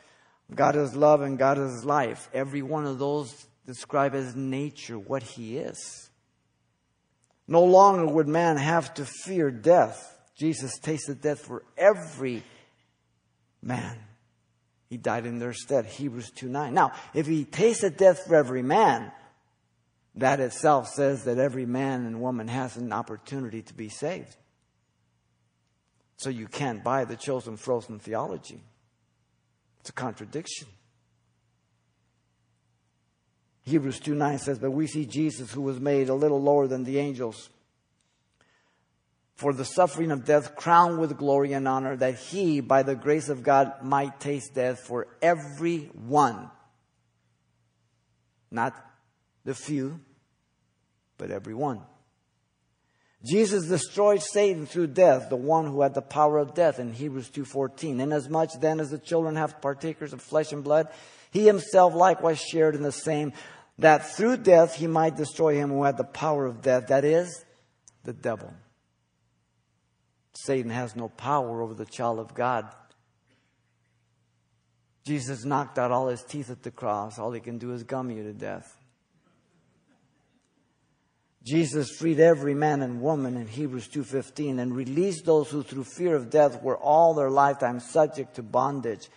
[0.55, 2.29] God is love and God is life.
[2.33, 6.11] Every one of those describe as nature what he is.
[7.47, 10.19] No longer would man have to fear death.
[10.39, 12.43] Jesus tasted death for every
[13.63, 13.99] man.
[14.89, 15.87] He died in their stead.
[15.87, 16.75] Hebrews 2 9.
[16.75, 19.13] Now, if he tasted death for every man,
[20.17, 24.37] that itself says that every man and woman has an opportunity to be saved.
[26.21, 28.63] So you can't buy the chosen frozen theology.
[29.81, 30.69] It's a contradiction.
[33.63, 36.85] Hebrews 2 9 says, But we see Jesus, who was made a little lower than
[36.85, 37.49] the angels,
[39.35, 43.31] for the suffering of death, crowned with glory and honor, that he, by the grace
[43.31, 46.51] of God, might taste death for every one.
[48.51, 48.75] Not
[49.47, 50.01] the few,
[51.17, 51.81] but every one.
[53.25, 57.29] Jesus destroyed Satan through death, the one who had the power of death in Hebrews
[57.29, 58.01] 2:14.
[58.01, 60.89] Inasmuch then as the children have partakers of flesh and blood,
[61.31, 63.33] he himself likewise shared in the same
[63.79, 67.45] that through death he might destroy him who had the power of death, that is
[68.05, 68.53] the devil.
[70.35, 72.67] Satan has no power over the child of God.
[75.05, 77.19] Jesus knocked out all his teeth at the cross.
[77.19, 78.80] All he can do is gum you to death.
[81.43, 86.15] Jesus freed every man and woman in Hebrews 2:15 and released those who through fear
[86.15, 89.09] of death were all their lifetime subject to bondage.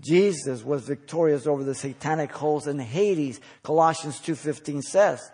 [0.00, 5.30] Jesus was victorious over the satanic hosts in Hades, Colossians 2:15 says.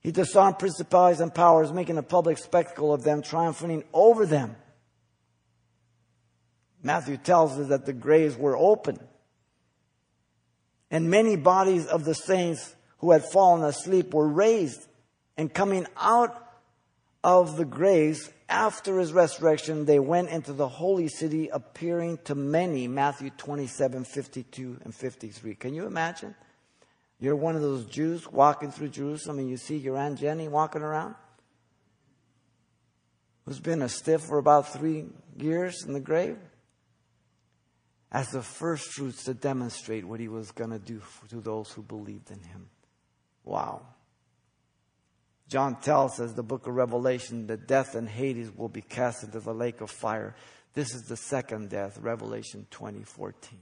[0.00, 4.56] He disarmed principalities and powers, making a public spectacle of them, triumphing over them.
[6.82, 8.98] Matthew tells us that the graves were open
[10.92, 14.86] And many bodies of the saints who had fallen asleep were raised.
[15.36, 16.38] And coming out
[17.22, 22.86] of the graves after his resurrection, they went into the holy city, appearing to many.
[22.86, 25.54] Matthew 27, 52 and 53.
[25.56, 26.34] Can you imagine?
[27.18, 30.82] You're one of those Jews walking through Jerusalem and you see your Aunt Jenny walking
[30.82, 31.16] around,
[33.44, 36.38] who's been a stiff for about three years in the grave
[38.12, 41.00] as the first fruits to demonstrate what he was going to do
[41.30, 42.68] to those who believed in him.
[43.44, 43.82] Wow.
[45.48, 49.40] John tells us the book of Revelation that death and Hades will be cast into
[49.40, 50.34] the lake of fire.
[50.74, 53.58] This is the second death, Revelation 2014.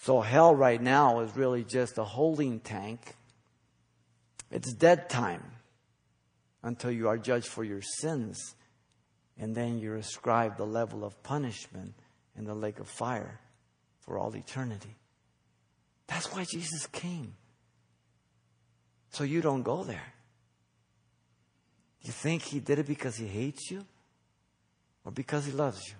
[0.00, 3.14] So hell right now is really just a holding tank.
[4.50, 5.44] It's dead time
[6.64, 8.56] until you are judged for your sins
[9.38, 11.94] and then you're ascribed the level of punishment
[12.36, 13.40] in the lake of fire
[14.00, 14.96] for all eternity.
[16.12, 17.34] That's why Jesus came.
[19.12, 20.12] So you don't go there.
[22.02, 23.82] You think he did it because he hates you
[25.06, 25.94] or because he loves you?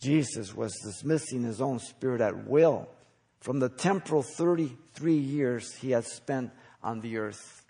[0.00, 2.88] Jesus was dismissing his own spirit at will
[3.40, 6.52] from the temporal 33 years he had spent
[6.84, 7.64] on the earth.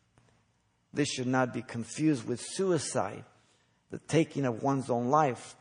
[0.92, 3.24] This should not be confused with suicide,
[3.90, 5.56] the taking of one's own life.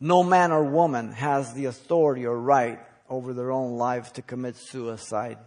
[0.00, 4.56] No man or woman has the authority or right over their own life to commit
[4.56, 5.38] suicide.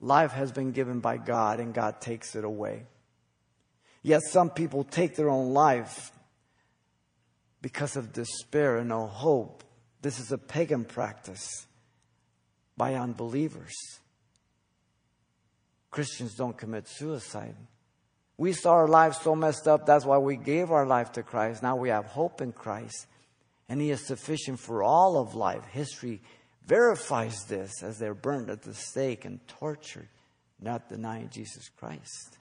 [0.00, 2.86] Life has been given by God and God takes it away.
[4.02, 6.12] Yet some people take their own life
[7.62, 9.64] because of despair and no hope.
[10.02, 11.66] This is a pagan practice
[12.76, 13.74] by unbelievers.
[15.90, 17.54] Christians don't commit suicide.
[18.36, 21.62] We saw our lives so messed up, that's why we gave our life to Christ.
[21.62, 23.06] Now we have hope in Christ,
[23.68, 25.64] and He is sufficient for all of life.
[25.66, 26.20] History
[26.66, 30.08] verifies this as they're burned at the stake and tortured,
[30.60, 32.38] not denying Jesus Christ.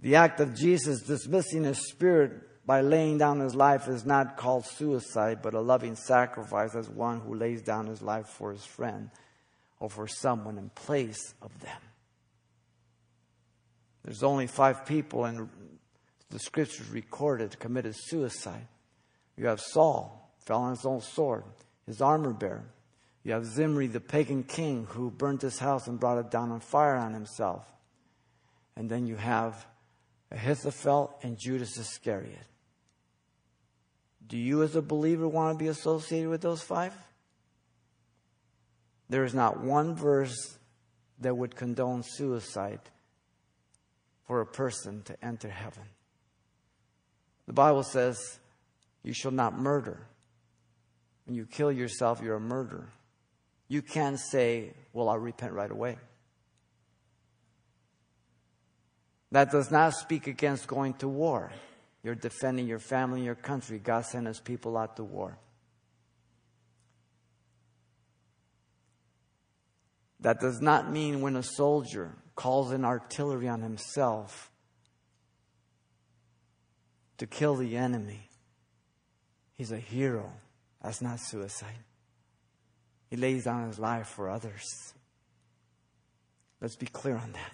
[0.00, 4.66] The act of Jesus dismissing His Spirit by laying down His life is not called
[4.66, 9.10] suicide, but a loving sacrifice as one who lays down His life for His friend
[9.80, 11.80] or for someone in place of them.
[14.04, 15.48] There's only five people in
[16.30, 18.66] the scriptures recorded committed suicide.
[19.36, 21.44] You have Saul, fell on his own sword,
[21.86, 22.64] his armor bearer.
[23.24, 26.60] You have Zimri, the pagan king, who burnt his house and brought it down on
[26.60, 27.66] fire on himself.
[28.76, 29.66] And then you have
[30.30, 32.46] Ahithophel and Judas Iscariot.
[34.26, 36.94] Do you, as a believer, want to be associated with those five?
[39.08, 40.58] There is not one verse
[41.20, 42.80] that would condone suicide
[44.26, 45.84] for a person to enter heaven.
[47.46, 48.38] The Bible says,
[49.04, 50.00] You shall not murder.
[51.26, 52.88] When you kill yourself, you're a murderer.
[53.68, 55.98] You can't say, Well, I'll repent right away.
[59.30, 61.52] That does not speak against going to war.
[62.02, 63.78] You're defending your family your country.
[63.78, 65.38] God sent his people out to war.
[70.20, 74.50] That does not mean when a soldier calls in artillery on himself
[77.18, 78.28] to kill the enemy.
[79.56, 80.32] He's a hero.
[80.82, 81.84] That's not suicide.
[83.08, 84.92] He lays down his life for others.
[86.60, 87.52] Let's be clear on that.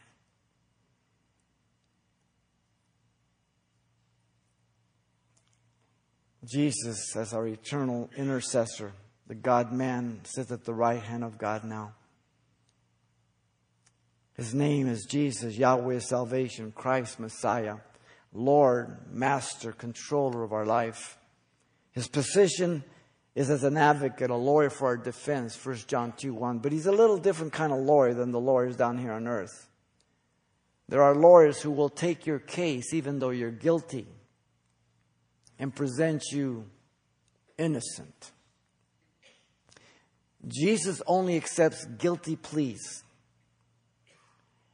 [6.44, 8.92] Jesus, as our eternal intercessor,
[9.26, 11.92] the God man, sits at the right hand of God now.
[14.34, 17.76] His name is Jesus, Yahweh salvation, Christ Messiah,
[18.32, 21.18] Lord, Master, controller of our life.
[21.92, 22.84] His position
[23.34, 26.58] is as an advocate, a lawyer for our defense, 1 John 2 1.
[26.58, 29.68] But he's a little different kind of lawyer than the lawyers down here on earth.
[30.88, 34.08] There are lawyers who will take your case even though you're guilty
[35.58, 36.66] and present you
[37.58, 38.32] innocent.
[40.48, 43.04] Jesus only accepts guilty pleas.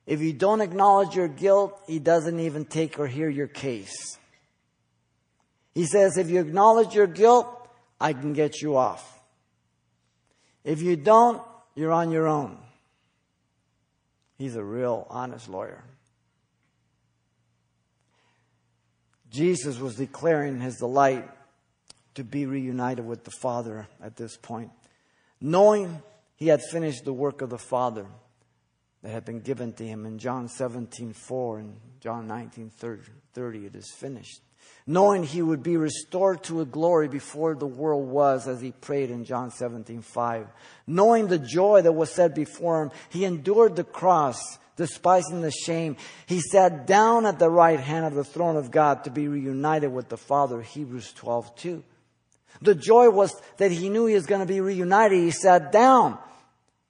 [0.07, 4.19] If you don't acknowledge your guilt, he doesn't even take or hear your case.
[5.77, 7.47] He says, if you acknowledge your guilt,
[8.01, 9.21] I can get you off.
[10.65, 11.43] If you don't,
[11.75, 12.57] you're on your own.
[14.39, 15.85] He's a real honest lawyer.
[19.29, 21.29] Jesus was declaring his delight
[22.15, 24.71] to be reunited with the Father at this point,
[25.43, 26.01] knowing
[26.37, 28.07] he had finished the work of the Father
[29.03, 32.71] that had been given to him in John 17 4 and John 19
[33.35, 34.41] 30, it is finished.
[34.87, 39.11] Knowing he would be restored to a glory before the world was, as he prayed
[39.11, 40.47] in John 17, 5.
[40.87, 44.39] Knowing the joy that was set before him, he endured the cross,
[44.77, 45.97] despising the shame.
[46.27, 49.93] He sat down at the right hand of the throne of God to be reunited
[49.93, 51.85] with the Father, Hebrews 12, 2.
[52.63, 55.19] The joy was that he knew he was going to be reunited.
[55.19, 56.19] He sat down.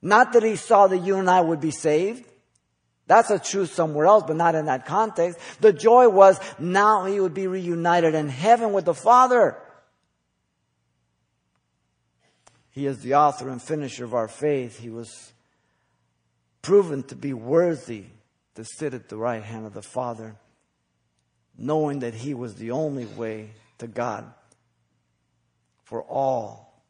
[0.03, 2.25] Not that he saw that you and I would be saved.
[3.07, 5.39] That's a truth somewhere else, but not in that context.
[5.61, 9.57] The joy was now he would be reunited in heaven with the Father.
[12.71, 14.81] He is the author and finisher of our faith.
[14.81, 15.33] He was
[16.63, 18.05] proven to be worthy
[18.57, 20.37] to sit at the right hand of the Father,
[21.57, 24.33] knowing that he was the only way to God
[25.85, 26.83] for all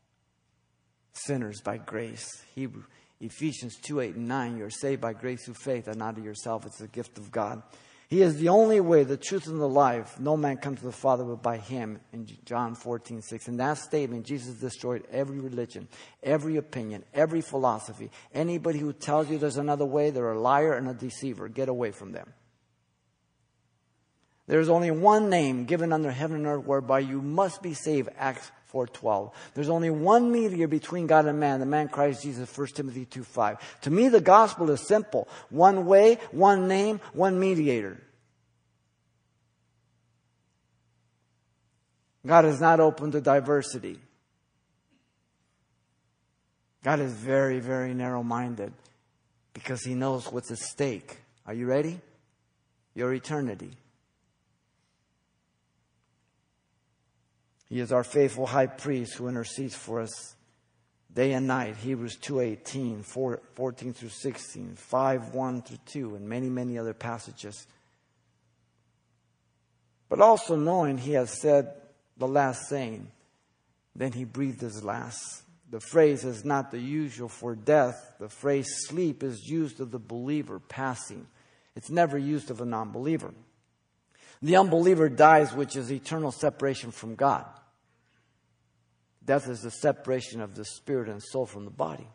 [1.12, 2.42] sinners by grace.
[2.54, 2.84] Hebrew,
[3.20, 4.58] Ephesians 2 8 and 9.
[4.58, 6.66] You're saved by grace through faith and not of yourself.
[6.66, 7.62] It's a gift of God.
[8.08, 10.20] He is the only way, the truth, and the life.
[10.20, 13.48] No man comes to the Father but by him in John 14 6.
[13.48, 15.88] In that statement, Jesus destroyed every religion,
[16.22, 18.10] every opinion, every philosophy.
[18.32, 21.48] Anybody who tells you there's another way, they're a liar and a deceiver.
[21.48, 22.32] Get away from them.
[24.46, 28.08] There's only one name given under heaven and earth whereby you must be saved.
[28.16, 29.32] Acts 4.12.
[29.54, 33.58] There's only one mediator between God and man, the man Christ Jesus, 1 Timothy 2.5.
[33.82, 35.28] To me, the gospel is simple.
[35.48, 38.00] One way, one name, one mediator.
[42.26, 43.98] God is not open to diversity.
[46.82, 48.72] God is very, very narrow minded
[49.54, 51.18] because He knows what's at stake.
[51.46, 52.00] Are you ready?
[52.94, 53.70] Your eternity.
[57.68, 60.36] He is our faithful high priest who intercedes for us
[61.12, 61.76] day and night.
[61.76, 63.04] Hebrews 2.18,
[63.54, 67.66] 14 through 16, 5, 1 through 2, and many, many other passages.
[70.08, 71.72] But also knowing he has said
[72.16, 73.10] the last saying,
[73.96, 75.42] then he breathed his last.
[75.70, 78.14] The phrase is not the usual for death.
[78.20, 81.26] The phrase sleep is used of the believer passing.
[81.74, 83.32] It's never used of a non believer.
[84.42, 87.46] The unbeliever dies, which is eternal separation from God.
[89.24, 92.06] Death is the separation of the spirit and soul from the body.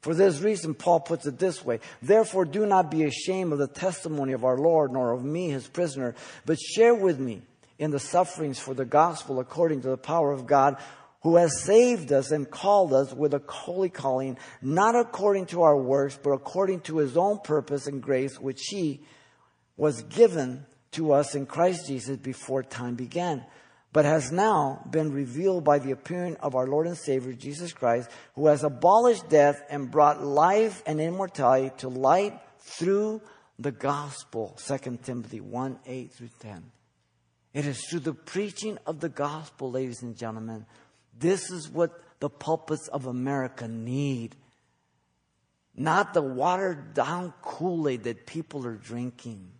[0.00, 3.68] For this reason, Paul puts it this way Therefore, do not be ashamed of the
[3.68, 6.14] testimony of our Lord, nor of me, his prisoner,
[6.46, 7.42] but share with me
[7.78, 10.76] in the sufferings for the gospel according to the power of God,
[11.22, 15.76] who has saved us and called us with a holy calling, not according to our
[15.76, 19.02] works, but according to his own purpose and grace, which he
[19.76, 23.44] was given to us in Christ Jesus before time began,
[23.92, 28.10] but has now been revealed by the appearing of our Lord and Savior Jesus Christ,
[28.34, 33.20] who has abolished death and brought life and immortality to light through
[33.58, 34.56] the gospel.
[34.66, 36.62] 2 Timothy 1 8 through 10.
[37.52, 40.66] It is through the preaching of the gospel, ladies and gentlemen.
[41.18, 44.36] This is what the pulpits of America need.
[45.74, 49.50] Not the watered down Kool Aid that people are drinking.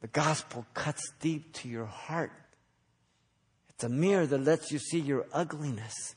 [0.00, 2.32] The gospel cuts deep to your heart.
[3.70, 6.14] It's a mirror that lets you see your ugliness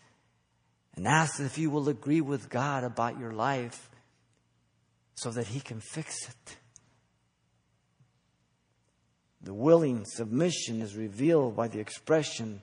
[0.95, 3.89] and asks if you will agree with God about your life
[5.15, 6.57] so that He can fix it.
[9.43, 12.61] The willing submission is revealed by the expression,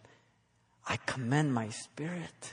[0.87, 2.53] I commend my spirit.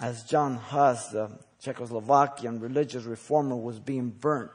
[0.00, 4.50] As John Hus, the Czechoslovakian religious reformer, was being burnt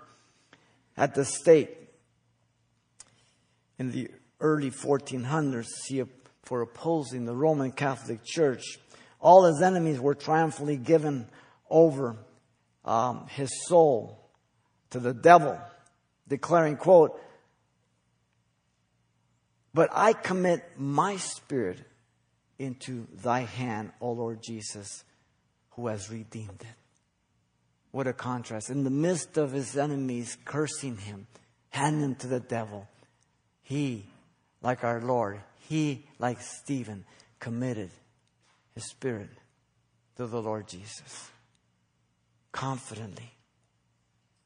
[0.99, 1.75] at the stake
[3.79, 5.65] in the early 1400s
[6.43, 8.77] for opposing the Roman Catholic Church.
[9.21, 11.27] All his enemies were triumphantly given
[11.69, 12.17] over
[12.83, 14.29] um, his soul
[14.89, 15.57] to the devil,
[16.27, 17.19] declaring, quote,
[19.73, 21.79] but I commit my spirit
[22.57, 25.05] into thy hand, O Lord Jesus,
[25.71, 26.67] who has redeemed it.
[27.91, 28.69] What a contrast.
[28.69, 31.27] In the midst of his enemies cursing him,
[31.69, 32.87] handing him to the devil,
[33.63, 34.05] he,
[34.61, 37.05] like our Lord, he, like Stephen,
[37.39, 37.89] committed
[38.75, 39.29] his spirit
[40.17, 41.31] to the Lord Jesus.
[42.51, 43.31] Confidently.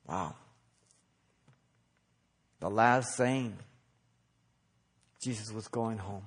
[0.07, 0.35] Wow.
[2.59, 3.57] The last saying,
[5.21, 6.25] Jesus was going home.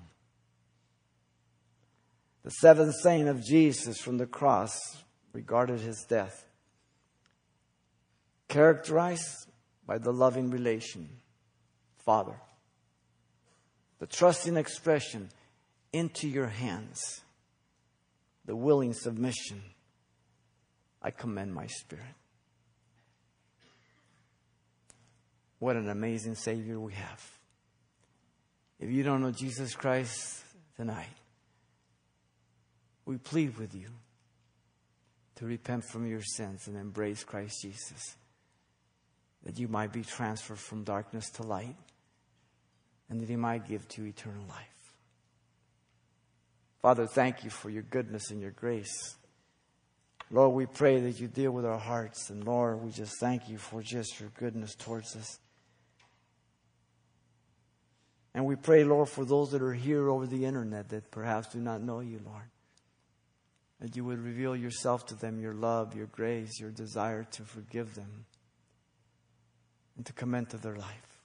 [2.45, 5.03] The seventh saying of Jesus from the cross
[5.33, 6.45] regarded his death
[8.49, 9.49] characterized
[9.86, 11.09] by the loving relation,
[12.05, 12.34] Father.
[13.99, 15.30] The trusting expression,
[15.92, 17.22] into your hands.
[18.44, 19.62] The willing submission,
[21.03, 22.05] I commend my spirit.
[25.59, 27.30] What an amazing Savior we have.
[28.78, 30.44] If you don't know Jesus Christ
[30.76, 31.09] tonight,
[33.07, 33.88] we plead with you
[35.36, 38.16] to repent from your sins and embrace Christ Jesus,
[39.47, 41.76] that you might be transferred from darkness to light,
[43.09, 44.92] and that He might give to eternal life.
[46.82, 49.16] Father, thank you for your goodness and your grace.
[50.32, 53.57] Lord, we pray that you deal with our hearts, and Lord, we just thank you
[53.57, 55.38] for just your goodness towards us.
[58.34, 61.61] And we pray, Lord, for those that are here over the internet that perhaps do
[61.61, 62.51] not know you, Lord
[63.78, 67.94] that you would reveal yourself to them, your love, your grace, your desire to forgive
[67.94, 68.24] them
[69.97, 71.20] and to come into their life.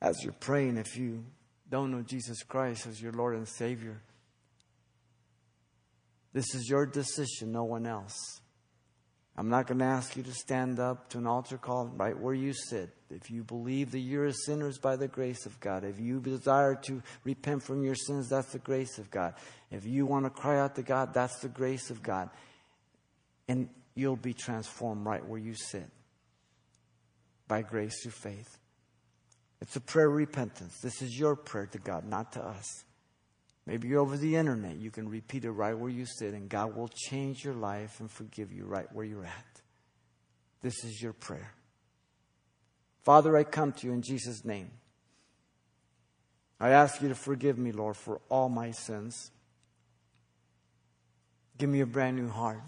[0.00, 1.24] As you're praying, if you
[1.70, 4.02] don't know Jesus Christ as your Lord and Savior,
[6.32, 8.40] this is your decision, no one else.
[9.36, 12.34] I'm not going to ask you to stand up to an altar call right where
[12.34, 12.90] you sit.
[13.10, 15.84] If you believe that you're a sinner, it's by the grace of God.
[15.84, 19.34] If you desire to repent from your sins, that's the grace of God.
[19.70, 22.30] If you want to cry out to God, that's the grace of God.
[23.48, 25.88] And you'll be transformed right where you sit
[27.46, 28.58] by grace through faith.
[29.60, 30.78] It's a prayer of repentance.
[30.80, 32.84] This is your prayer to God, not to us.
[33.66, 34.76] Maybe you're over the internet.
[34.76, 38.10] You can repeat it right where you sit, and God will change your life and
[38.10, 39.60] forgive you right where you're at.
[40.60, 41.52] This is your prayer.
[43.04, 44.70] Father, I come to you in Jesus' name.
[46.60, 49.30] I ask you to forgive me, Lord, for all my sins.
[51.58, 52.62] Give me a brand new heart.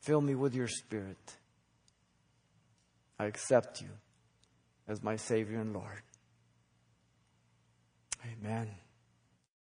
[0.00, 1.36] Fill me with your spirit.
[3.18, 3.88] I accept you
[4.88, 6.02] as my Savior and Lord.
[8.24, 8.68] Amen.